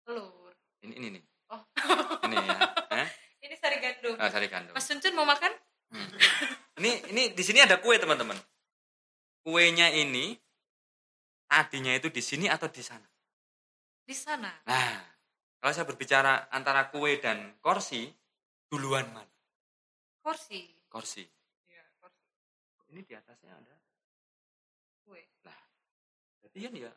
telur 0.02 0.50
Ini 0.82 0.94
ini 0.98 1.08
nih. 1.14 1.24
oh 1.54 1.62
Ini 2.26 2.36
ya. 2.42 2.58
Eh? 3.06 3.08
ini 3.46 3.54
sari 3.54 3.78
gandum 3.78 4.18
Ah, 4.18 4.34
sari 4.34 4.50
gandum. 4.50 4.74
Mas 4.74 4.90
Cuncun 4.90 5.14
mau 5.14 5.28
makan 5.28 5.54
Hmm. 5.88 6.04
Ini 6.84 6.92
ini 7.16 7.24
di 7.32 7.44
sini 7.48 7.64
ada 7.64 7.80
kue 7.80 7.96
teman-teman. 7.96 8.36
Kuenya 9.40 9.88
ini 9.96 10.36
tadinya 11.48 11.96
itu 11.96 12.12
di 12.12 12.20
sini 12.20 12.52
atau 12.52 12.68
di 12.68 12.84
sana? 12.84 13.08
di 14.04 14.12
sana 14.12 14.52
Nah, 14.68 15.00
kalau 15.60 15.72
saya 15.72 15.88
berbicara 15.88 16.52
antara 16.52 16.92
kue 16.92 17.20
dan 17.24 17.56
kursi, 17.64 18.08
duluan 18.68 19.08
mana? 19.16 19.32
kursi 20.20 20.68
Kursi. 20.92 21.24
iya 21.72 21.88
kursi 22.04 22.28
Ini 22.92 23.00
di 23.08 23.14
atasnya 23.16 23.56
ada. 23.56 23.76
Kan 26.60 26.74
ya 26.74 26.92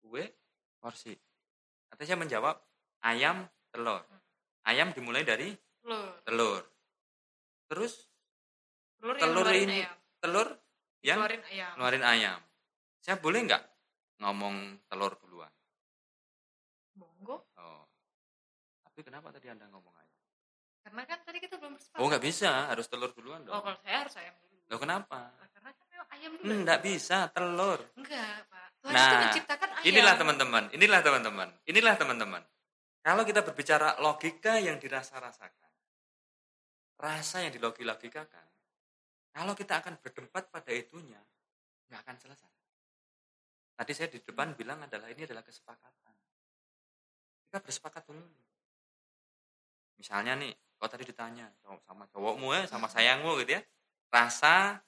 kue, 0.00 0.24
kursi. 0.78 1.12
Atau 1.88 2.02
saya 2.02 2.16
menjawab 2.16 2.56
ayam, 3.00 3.44
telur. 3.68 4.00
Ayam 4.62 4.90
dimulai 4.90 5.22
dari 5.22 5.52
telur 5.80 6.12
telur. 6.24 6.62
Terus 7.66 7.92
telur 8.96 9.16
yang 9.16 9.22
Telur 9.22 9.44
ngeluarin 9.44 9.64
ini- 9.64 9.82
ayam 9.82 9.96
telur 10.18 10.48
yang 11.00 11.18
keluarin 11.20 11.42
ayam 11.46 11.70
ngeluarin 11.76 12.04
ayam. 12.04 12.38
Saya 12.98 13.16
boleh 13.16 13.40
nggak 13.42 13.62
ngomong 14.18 14.56
telur 14.86 15.12
duluan? 15.18 15.52
bonggo 16.92 17.36
Oh. 17.56 17.84
Tapi 18.84 19.00
kenapa 19.02 19.28
tadi 19.30 19.48
Anda 19.48 19.66
ngomong 19.68 19.92
ayam? 19.92 20.12
karena 20.80 21.02
kan 21.04 21.18
tadi 21.24 21.38
kita 21.40 21.56
belum 21.56 21.74
bersepakat 21.74 21.96
Oh, 21.96 22.06
nggak 22.06 22.20
bisa, 22.22 22.68
harus 22.68 22.86
telur 22.86 23.08
duluan 23.10 23.40
oh 23.42 23.48
dong. 23.48 23.64
kalau 23.64 23.78
saya 23.80 23.96
harus 24.04 24.14
ayam 24.16 24.34
dulu 24.38 24.56
Loh, 24.64 24.78
kenapa? 24.78 25.20
Nah, 25.32 25.48
karena 25.50 25.70
kan 25.72 25.84
memang 25.88 26.08
ayam 26.12 26.30
dulu 26.36 26.52
nggak 26.60 26.80
bisa, 26.80 27.16
telur. 27.28 27.80
enggak 27.96 28.36
Tuhan 28.84 28.92
Nah, 28.92 29.08
itu 29.08 29.16
menciptakan 29.24 29.68
ayam 29.80 29.84
Inilah 29.88 30.14
teman-teman, 30.20 30.64
inilah 30.76 31.00
teman-teman, 31.00 31.48
inilah 31.64 31.94
teman-teman. 31.96 32.42
Kalau 33.00 33.22
kita 33.24 33.40
berbicara 33.40 33.96
logika 34.00 34.60
yang 34.60 34.76
dirasa-rasakan, 34.76 35.72
rasa 37.00 37.48
yang 37.48 37.52
dilogi-logikakan, 37.56 38.44
kalau 39.32 39.56
kita 39.56 39.80
akan 39.80 39.96
berdebat 40.04 40.52
pada 40.52 40.68
itunya, 40.72 41.20
nggak 41.88 42.00
akan 42.04 42.16
selesai. 42.20 42.52
Tadi 43.74 43.92
saya 43.96 44.08
di 44.12 44.20
depan 44.20 44.52
bilang 44.52 44.84
adalah 44.84 45.08
ini 45.08 45.24
adalah 45.24 45.42
kesepakatan. 45.42 46.14
Kita 47.48 47.58
bersepakat 47.64 48.04
dulu. 48.06 48.22
Misalnya 49.96 50.36
nih, 50.38 50.52
kau 50.76 50.86
tadi 50.86 51.08
ditanya 51.08 51.48
cowok- 51.64 51.82
sama 51.88 52.04
cowokmu 52.12 52.48
ya, 52.52 52.62
sama 52.68 52.86
sayangmu 52.86 53.40
gitu 53.42 53.56
ya, 53.58 53.62
rasa 54.12 54.78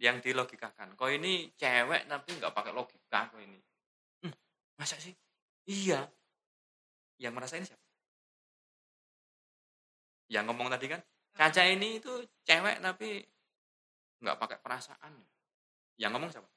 yang 0.00 0.18
dilogikakan. 0.24 0.96
Kau 0.96 1.12
ini 1.12 1.52
cewek 1.60 2.08
tapi 2.08 2.30
nggak 2.40 2.56
pakai 2.56 2.72
logika 2.72 3.28
kau 3.28 3.38
ini. 3.38 3.60
Hmm, 4.24 4.32
masa 4.80 4.96
sih? 4.96 5.12
Iya. 5.68 6.08
Yang 7.20 7.32
merasain 7.36 7.64
siapa? 7.68 7.84
Yang 10.32 10.44
ngomong 10.48 10.72
tadi 10.72 10.86
kan, 10.88 11.00
Caca 11.36 11.62
ini 11.68 12.02
itu 12.02 12.10
cewek 12.42 12.80
tapi 12.80 13.20
nggak 14.24 14.38
pakai 14.40 14.58
perasaan. 14.58 15.12
Yang 16.00 16.10
ngomong 16.16 16.30
siapa? 16.32 16.48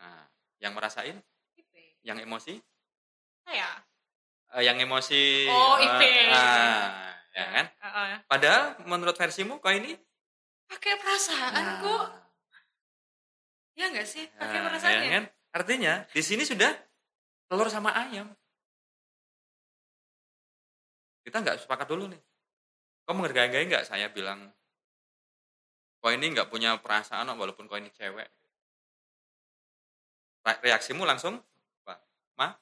Nah, 0.00 0.26
yang 0.60 0.72
merasain, 0.76 1.16
yang 2.04 2.18
emosi, 2.20 2.58
saya 3.46 3.70
eh, 4.56 4.62
yang 4.66 4.76
emosi. 4.82 5.46
Oh, 5.46 5.78
Ipe. 5.78 6.10
ah, 6.32 7.14
ya 7.32 7.46
kan? 7.54 7.66
Ah, 7.80 7.88
ah. 7.88 8.18
Padahal 8.26 8.62
menurut 8.84 9.14
versimu 9.14 9.62
kau 9.62 9.70
ini 9.70 9.94
pakai 10.70 10.92
perasaan 11.02 11.50
nah, 11.52 11.76
kok 11.82 12.04
ya 13.74 13.90
nggak 13.90 14.06
sih 14.06 14.24
pakai 14.38 14.58
nah, 14.60 14.64
perasaannya 14.70 15.02
ya 15.02 15.10
kan? 15.18 15.24
Artinya 15.50 15.92
di 16.14 16.22
sini 16.22 16.46
sudah 16.46 16.70
telur 17.50 17.66
sama 17.66 17.90
ayam. 17.90 18.30
Kita 21.26 21.42
nggak 21.42 21.66
sepakat 21.66 21.90
dulu 21.90 22.06
nih. 22.06 22.20
Kau 23.02 23.18
menghargai 23.18 23.66
nggak 23.66 23.82
saya 23.82 24.06
bilang 24.14 24.46
kau 26.00 26.14
ini 26.14 26.30
nggak 26.32 26.48
punya 26.48 26.78
perasaan 26.78 27.26
walaupun 27.34 27.66
kau 27.66 27.76
ini 27.76 27.90
cewek. 27.90 28.30
Re- 30.46 30.60
Reaksimu 30.64 31.02
langsung 31.04 31.36
marah 32.38 32.56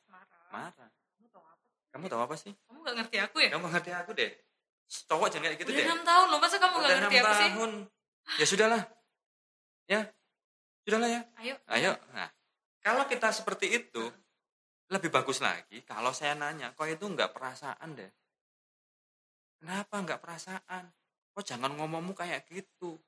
marah. 0.51 0.91
kamu 1.15 1.29
tahu 1.31 1.45
apa 1.47 1.63
Kamu 1.95 2.05
tahu 2.11 2.21
apa 2.27 2.35
sih? 2.35 2.53
kamu 2.67 2.79
nggak 2.83 2.97
ngerti 2.99 3.17
aku 3.23 3.37
ya 3.39 3.51
Kamu 3.55 3.67
ngerti 3.71 3.91
aku 3.95 4.11
deh. 4.17 4.31
Cowok 5.07 5.29
jangan 5.29 5.53
kayak 5.53 5.61
gitu 5.61 5.71
udah 5.71 5.79
deh. 5.79 5.87
enam 5.87 6.01
tahun 6.03 6.27
loh 6.33 6.39
masa 6.41 6.57
kamu 6.59 6.75
nggak 6.81 6.91
ngerti 7.05 7.17
aku 7.21 7.33
sih 7.37 7.51
tahun. 7.53 7.73
Ya 8.37 8.45
sudahlah. 8.45 8.83
Ya. 9.89 10.13
Sudahlah 10.85 11.09
ya. 11.09 11.21
ayo 11.41 11.55
Ayo. 11.73 11.93
Nah, 12.13 12.29
kalau 12.85 13.09
kita 13.09 13.33
seperti 13.33 13.73
itu, 13.73 14.05
lebih 14.93 15.09
bagus 15.09 15.41
lagi 15.41 15.81
kalau 15.89 16.13
saya 16.13 16.37
nanya, 16.37 16.77
kok 16.77 16.85
itu 16.85 17.05
nggak 17.09 17.33
perasaan 17.33 17.97
deh. 17.97 18.13
Kenapa 19.59 20.01
nggak 20.05 20.21
perasaan? 20.21 20.85
Kok 21.33 21.45
jangan 21.45 21.73
ngomongmu 21.77 22.13
kayak 22.13 22.45
gitu. 22.53 23.01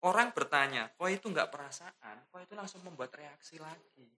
Orang 0.00 0.32
bertanya, 0.32 0.88
kok 0.96 1.12
itu 1.12 1.28
nggak 1.28 1.52
perasaan? 1.52 2.16
Kok 2.32 2.40
itu 2.40 2.54
langsung 2.56 2.80
membuat 2.86 3.12
reaksi 3.18 3.58
lagi. 3.58 4.08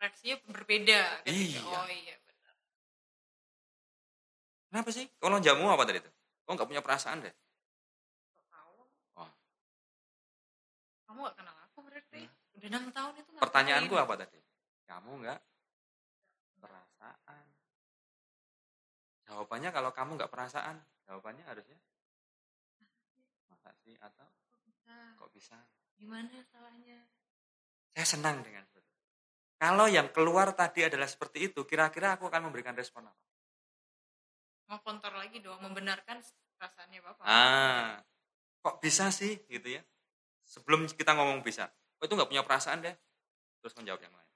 reaksinya 0.00 0.40
berbeda 0.48 1.28
Iya. 1.28 1.60
oh 1.60 1.84
iya 1.92 2.16
benar 2.24 2.56
Kenapa 4.72 4.88
sih? 4.96 5.04
Kalau 5.20 5.36
jamu 5.44 5.68
apa 5.68 5.84
tadi 5.84 6.00
itu? 6.00 6.10
Kok 6.46 6.52
nggak 6.56 6.68
punya 6.72 6.80
perasaan 6.80 7.20
deh? 7.20 7.34
Kok 8.32 8.44
tahu 8.48 8.80
Oh. 9.20 9.30
Kamu 11.10 11.26
nggak 11.26 11.36
kenal 11.42 11.56
aku 11.66 11.78
berarti 11.82 12.22
udah 12.54 12.68
enam 12.70 12.84
tahun 12.94 13.14
itu 13.18 13.30
ngapain? 13.34 13.42
Pertanyaanku 13.50 13.94
apa 13.98 14.14
tadi? 14.14 14.38
Kamu 14.86 15.10
nggak 15.26 15.40
perasaan. 16.62 17.44
Jawabannya 19.26 19.70
kalau 19.74 19.90
kamu 19.90 20.10
nggak 20.22 20.30
perasaan, 20.30 20.78
jawabannya 21.10 21.42
harusnya 21.50 21.78
masa 23.50 23.74
sih 23.82 23.98
atau 23.98 24.22
Kok 24.30 24.62
bisa? 24.70 24.94
kok 25.18 25.30
bisa? 25.34 25.58
gimana 25.98 26.30
salahnya 26.46 27.02
Saya 27.90 28.06
senang 28.06 28.46
dengan 28.46 28.62
itu. 28.70 28.78
Kalau 29.58 29.90
yang 29.90 30.14
keluar 30.14 30.54
tadi 30.54 30.86
adalah 30.86 31.10
seperti 31.10 31.50
itu, 31.50 31.66
kira-kira 31.66 32.14
aku 32.14 32.30
akan 32.30 32.46
memberikan 32.46 32.78
respon 32.78 33.10
apa? 33.10 33.18
mau 34.70 34.78
kontor 34.86 35.10
lagi 35.18 35.42
dong 35.42 35.58
membenarkan 35.58 36.22
perasaannya 36.54 37.02
bapak 37.02 37.26
Ah, 37.26 37.98
kok 38.62 38.78
bisa 38.78 39.10
sih 39.10 39.42
gitu 39.50 39.74
ya? 39.74 39.82
Sebelum 40.50 40.90
kita 40.90 41.14
ngomong 41.14 41.46
bisa, 41.46 41.70
kok 41.70 42.10
itu 42.10 42.14
nggak 42.18 42.26
punya 42.26 42.42
perasaan 42.42 42.82
deh? 42.82 42.94
Terus 43.62 43.74
menjawab 43.78 44.02
yang 44.02 44.10
lain. 44.10 44.28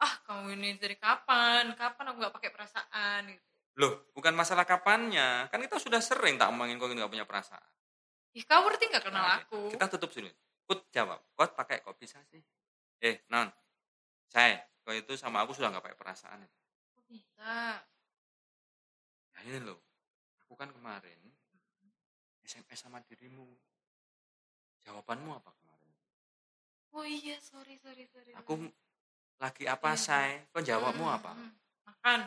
ah 0.00 0.14
kamu 0.24 0.56
ini 0.56 0.80
dari 0.80 0.96
kapan 0.96 1.76
kapan 1.76 2.08
aku 2.08 2.16
nggak 2.24 2.32
pakai 2.32 2.50
perasaan 2.56 3.28
gitu 3.28 3.50
Loh, 3.78 4.10
bukan 4.16 4.34
masalah 4.34 4.66
kapannya. 4.66 5.46
Kan 5.52 5.62
kita 5.62 5.78
sudah 5.78 6.02
sering 6.02 6.40
tak 6.40 6.50
omongin 6.50 6.80
kok 6.80 6.90
nggak 6.90 7.12
punya 7.12 7.28
perasaan. 7.28 7.70
Ih, 8.34 8.42
kamu 8.42 8.66
berarti 8.66 8.84
nggak 8.90 9.04
kenal 9.06 9.22
Nah, 9.22 9.38
aku 9.46 9.60
Kita 9.70 9.86
tutup 9.86 10.10
sini. 10.10 10.30
Kut 10.66 10.90
jawab. 10.90 11.22
Kok 11.38 11.54
pakai 11.54 11.80
kok 11.80 11.94
bisa 11.96 12.18
sih? 12.28 12.42
Eh, 13.00 13.24
non. 13.30 13.46
Saya, 14.26 14.58
kok 14.82 14.94
itu 14.94 15.14
sama 15.14 15.46
aku 15.46 15.54
sudah 15.54 15.70
nggak 15.70 15.84
pakai 15.86 15.98
perasaan. 15.98 16.44
Kok 16.98 17.04
bisa 17.06 17.78
Nah 19.32 19.40
ini 19.46 19.58
loh. 19.62 19.80
Aku 20.44 20.58
kan 20.58 20.68
kemarin 20.74 21.20
SMS 22.44 22.82
sama 22.82 22.98
dirimu. 23.06 23.46
Jawabanmu 24.82 25.30
apa 25.38 25.50
kemarin? 25.54 25.69
Oh 26.92 27.04
iya 27.04 27.36
sorry 27.38 27.76
sorry 27.76 28.04
sorry 28.06 28.32
Aku 28.36 28.58
lagi 29.36 29.64
apa, 29.64 29.90
Iya. 29.90 29.98
say? 29.98 30.28
Kok 30.50 30.60
jawabmu 30.60 31.00
Hmm, 31.02 31.16
apa? 31.16 31.32
makan 31.86 32.20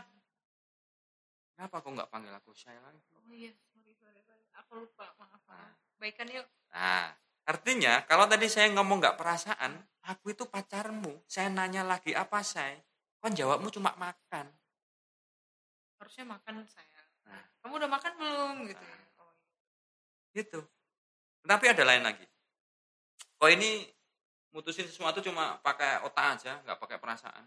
Kenapa 1.53 1.75
aku 1.79 1.89
nggak 1.93 2.09
panggil 2.09 2.33
aku 2.33 2.51
say 2.51 2.73
lagi? 2.75 2.97
oh 3.13 3.29
iya 3.29 3.53
sorry 3.69 3.93
sorry 3.93 4.21
sorry 4.21 4.45
aku 4.53 4.71
lupa 4.81 5.05
maaf 5.15 5.41
Nah. 5.45 5.71
baikan 5.95 6.27
yuk 6.27 6.47
Nah, 6.69 7.13
artinya 7.45 8.01
kalau 8.03 8.25
tadi 8.25 8.49
saya 8.49 8.73
ngomong 8.73 8.97
nggak 8.97 9.13
perasaan, 9.15 9.77
aku 10.03 10.33
itu 10.33 10.49
pacarmu. 10.49 11.21
Saya 11.23 11.47
nanya 11.47 11.85
lagi 11.85 12.11
apa, 12.11 12.41
say? 12.41 12.81
Kan 13.21 13.31
jawabmu 13.31 13.69
cuma 13.69 13.93
makan. 13.95 14.49
harusnya 15.95 16.27
makan 16.27 16.67
saya 16.67 16.99
Nah. 17.23 17.39
kamu 17.61 17.79
udah 17.79 17.87
makan 17.87 18.11
belum 18.19 18.55
gitu 18.67 18.83
ya 18.83 18.97
oh, 19.15 19.31
iya. 19.31 20.35
Gitu. 20.35 20.59
Tapi 21.39 21.65
ada 21.69 21.83
lain 21.85 22.03
lagi. 22.03 22.25
Kok 23.37 23.47
ini 23.47 23.87
mutusin 24.53 24.85
sesuatu 24.85 25.19
cuma 25.19 25.57
pakai 25.59 26.01
otak 26.01 26.37
aja 26.37 26.61
nggak 26.61 26.77
pakai 26.77 26.97
perasaan 26.97 27.45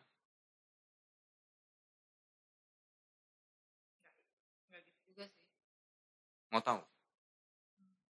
Nggak 4.68 4.80
gitu 4.82 5.00
juga 5.06 5.24
sih. 5.24 5.42
mau 6.50 6.60
tahu 6.60 6.80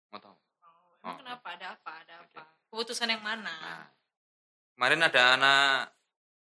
mau 0.09 0.19
tahu 0.19 0.35
Oh, 0.97 1.07
Oh. 1.07 1.15
kenapa? 1.15 1.55
Ada 1.55 1.67
apa? 1.71 1.91
Ada 2.03 2.13
apa? 2.19 2.41
Keputusan 2.67 3.07
yang 3.07 3.21
mana? 3.21 3.47
nah 3.47 3.87
kemarin 4.75 5.01
ada 5.01 5.21
anak 5.33 5.89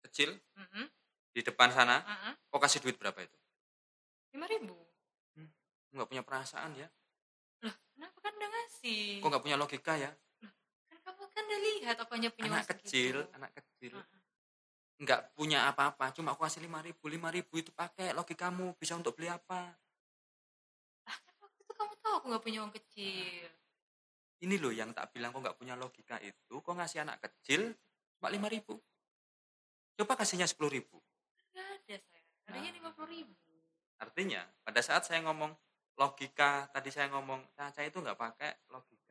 kecil 0.03 0.37
Mm-mm. 0.53 0.85
di 1.31 1.41
depan 1.41 1.69
sana 1.69 1.99
Ah, 2.01 2.29
ah. 2.29 2.33
kok 2.37 2.61
kasih 2.61 2.79
duit 2.79 2.95
berapa 2.95 3.17
itu 3.19 3.37
Lima 4.31 4.45
ribu. 4.45 4.77
nggak 5.91 6.07
punya 6.07 6.21
perasaan 6.21 6.73
ya 6.73 6.89
Loh, 7.61 7.75
kenapa 7.93 8.17
kan 8.19 8.33
udah 8.33 8.49
ngasih? 8.49 9.21
kok 9.21 9.27
nggak 9.27 9.43
punya 9.43 9.57
logika 9.57 9.93
ya 9.95 10.09
Kan 11.33 11.41
kamu 11.41 11.49
udah 11.49 11.59
lihat 11.59 11.97
apanya 11.97 12.29
punya 12.29 12.47
anak 12.47 12.61
uang 12.61 12.69
kecil 12.77 13.15
segitu. 13.19 13.35
anak 13.35 13.51
kecil 13.53 13.93
ah. 13.97 14.07
nggak 14.95 15.21
punya 15.33 15.59
apa-apa 15.67 16.05
cuma 16.13 16.31
aku 16.31 16.45
kasih 16.45 16.61
lima 16.61 16.79
ribu 16.79 17.09
lima 17.09 17.27
ribu 17.27 17.57
itu 17.57 17.73
pakai 17.73 18.13
logikamu 18.13 18.77
bisa 18.77 18.93
untuk 18.93 19.13
beli 19.13 19.27
apa 19.27 19.73
Ah, 21.03 21.17
kan 21.19 21.35
waktu 21.41 21.59
itu 21.59 21.73
kamu 21.73 21.93
tahu 21.99 22.13
aku 22.15 22.25
nggak 22.31 22.43
punya 22.45 22.59
uang 22.63 22.71
kecil. 22.71 23.43
ini 24.39 24.55
loh 24.55 24.71
yang 24.71 24.93
tak 24.93 25.11
bilang 25.11 25.33
kok 25.33 25.41
nggak 25.41 25.57
punya 25.57 25.75
logika 25.75 26.15
itu 26.19 26.55
kok 26.55 26.71
ngasih 26.71 27.03
anak 27.03 27.19
kecil 27.19 27.75
cuma 28.15 28.29
lima 28.29 28.47
ribu 28.47 28.79
coba 29.93 30.13
kasihnya 30.15 30.47
sepuluh 30.47 30.71
ribu 30.71 31.01
Nggak 31.51 31.67
ada 31.67 31.95
saya. 31.99 32.23
Adanya 32.47 32.69
Nah. 32.69 32.75
lima 32.79 32.89
puluh 32.93 33.09
ribu. 33.11 33.33
artinya 33.97 34.41
pada 34.63 34.79
saat 34.79 35.03
saya 35.03 35.19
ngomong 35.23 35.51
logika 35.95 36.71
tadi 36.71 36.87
saya 36.87 37.11
ngomong 37.11 37.43
Caca 37.51 37.81
itu 37.83 37.99
nggak 37.99 38.15
pakai 38.15 38.51
logika 38.69 39.02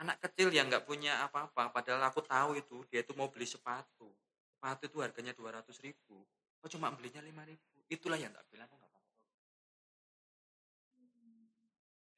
anak 0.00 0.16
kecil 0.24 0.48
yang 0.48 0.72
nggak 0.72 0.88
punya 0.88 1.20
apa-apa 1.28 1.68
padahal 1.68 2.00
aku 2.08 2.24
tahu 2.24 2.56
itu 2.56 2.80
dia 2.88 3.04
itu 3.04 3.12
mau 3.12 3.28
beli 3.28 3.44
sepatu. 3.44 4.08
Sepatu 4.48 4.88
itu 4.88 4.98
harganya 5.04 5.36
dua 5.36 5.60
ratus 5.60 5.80
ribu. 5.84 6.24
Kok 6.60 6.68
cuma 6.72 6.92
belinya 6.92 7.20
lima 7.20 7.44
ribu. 7.44 7.84
Itulah 7.88 8.16
yang 8.16 8.32
tak 8.32 8.44
bilang 8.48 8.68
kok 8.68 8.80
nggak 8.80 8.92
logika 8.92 9.20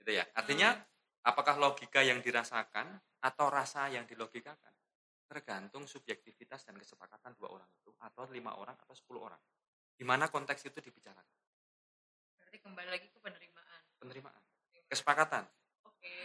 gitu 0.02 0.10
ya. 0.18 0.26
Artinya 0.34 0.74
apakah 1.22 1.54
logika 1.54 2.02
yang 2.02 2.18
dirasakan 2.18 2.90
atau 3.22 3.46
rasa 3.46 3.86
yang 3.86 4.02
dilogikakan? 4.02 4.74
Tergantung 5.30 5.88
subjektivitas 5.88 6.66
dan 6.66 6.76
kesepakatan 6.76 7.32
dua 7.38 7.54
orang 7.54 7.70
itu 7.78 7.94
atau 8.02 8.26
lima 8.28 8.52
orang 8.58 8.76
atau 8.82 8.92
sepuluh 8.92 9.30
orang. 9.30 9.38
Di 9.96 10.04
mana 10.04 10.28
konteks 10.28 10.66
itu 10.66 10.76
dibicarakan? 10.82 11.38
Berarti 12.36 12.58
kembali 12.60 12.88
lagi 12.90 13.06
ke 13.08 13.18
penerimaan. 13.22 13.82
penerimaan. 13.96 14.42
Kesepakatan. 14.90 15.46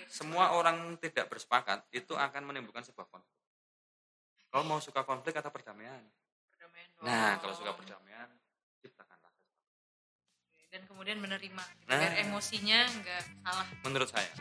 Semua 0.08 0.56
orang 0.56 0.96
tidak 0.98 1.28
bersepakat 1.28 1.84
itu 1.92 2.16
akan 2.16 2.50
menimbulkan 2.50 2.82
sebuah 2.82 3.08
konflik 3.12 3.38
kalau 4.48 4.64
mau 4.64 4.80
suka 4.80 5.04
konflik 5.04 5.36
atau 5.36 5.52
perdamaian 5.52 6.02
Perdamaian 6.56 6.90
nah 7.04 7.38
kalau 7.38 7.54
suka 7.54 7.76
perdamaian 7.76 8.30
ciptakanlah 8.82 9.34
Dan 10.68 10.84
kemudian 10.84 11.18
menerima. 11.24 11.64
Gitu. 11.80 11.88
Nah. 11.88 11.96
Biar 11.96 12.14
emosinya 12.28 12.80
nggak 12.86 13.24
salah. 13.44 13.68
menurut 13.84 14.10
saya 14.10 14.32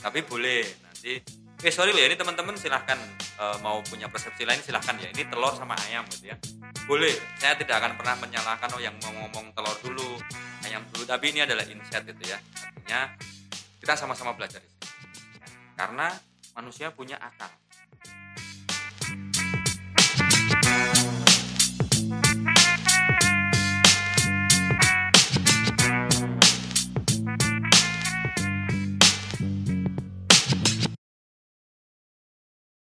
tapi 0.00 0.20
boleh 0.24 0.64
nanti 0.84 1.20
eh 1.64 1.72
sorry 1.72 1.96
loh 1.96 2.02
ya 2.04 2.12
ini 2.12 2.16
teman-teman 2.20 2.60
silahkan 2.60 2.98
eh, 3.40 3.56
mau 3.64 3.80
punya 3.84 4.12
persepsi 4.12 4.44
lain 4.44 4.60
silahkan 4.60 5.00
ya 5.00 5.08
ini 5.08 5.24
telur 5.24 5.56
sama 5.56 5.72
ayam 5.88 6.04
gitu 6.12 6.28
ya 6.28 6.36
boleh 6.84 7.12
saya 7.40 7.56
tidak 7.56 7.80
akan 7.80 7.96
pernah 7.96 8.20
menyalahkan 8.20 8.68
oh 8.76 8.80
yang 8.84 8.92
mau 9.00 9.12
ngomong 9.24 9.56
telur 9.56 9.76
dulu 9.80 10.20
ayam 10.68 10.84
dulu 10.92 11.08
tapi 11.08 11.32
ini 11.32 11.40
adalah 11.48 11.64
insight 11.64 12.04
gitu 12.04 12.28
ya 12.28 12.36
artinya 12.60 13.16
kita 13.84 14.00
sama-sama 14.00 14.32
belajar. 14.32 14.64
Karena 15.74 16.10
manusia 16.54 16.94
punya 16.94 17.18
akal 17.18 17.50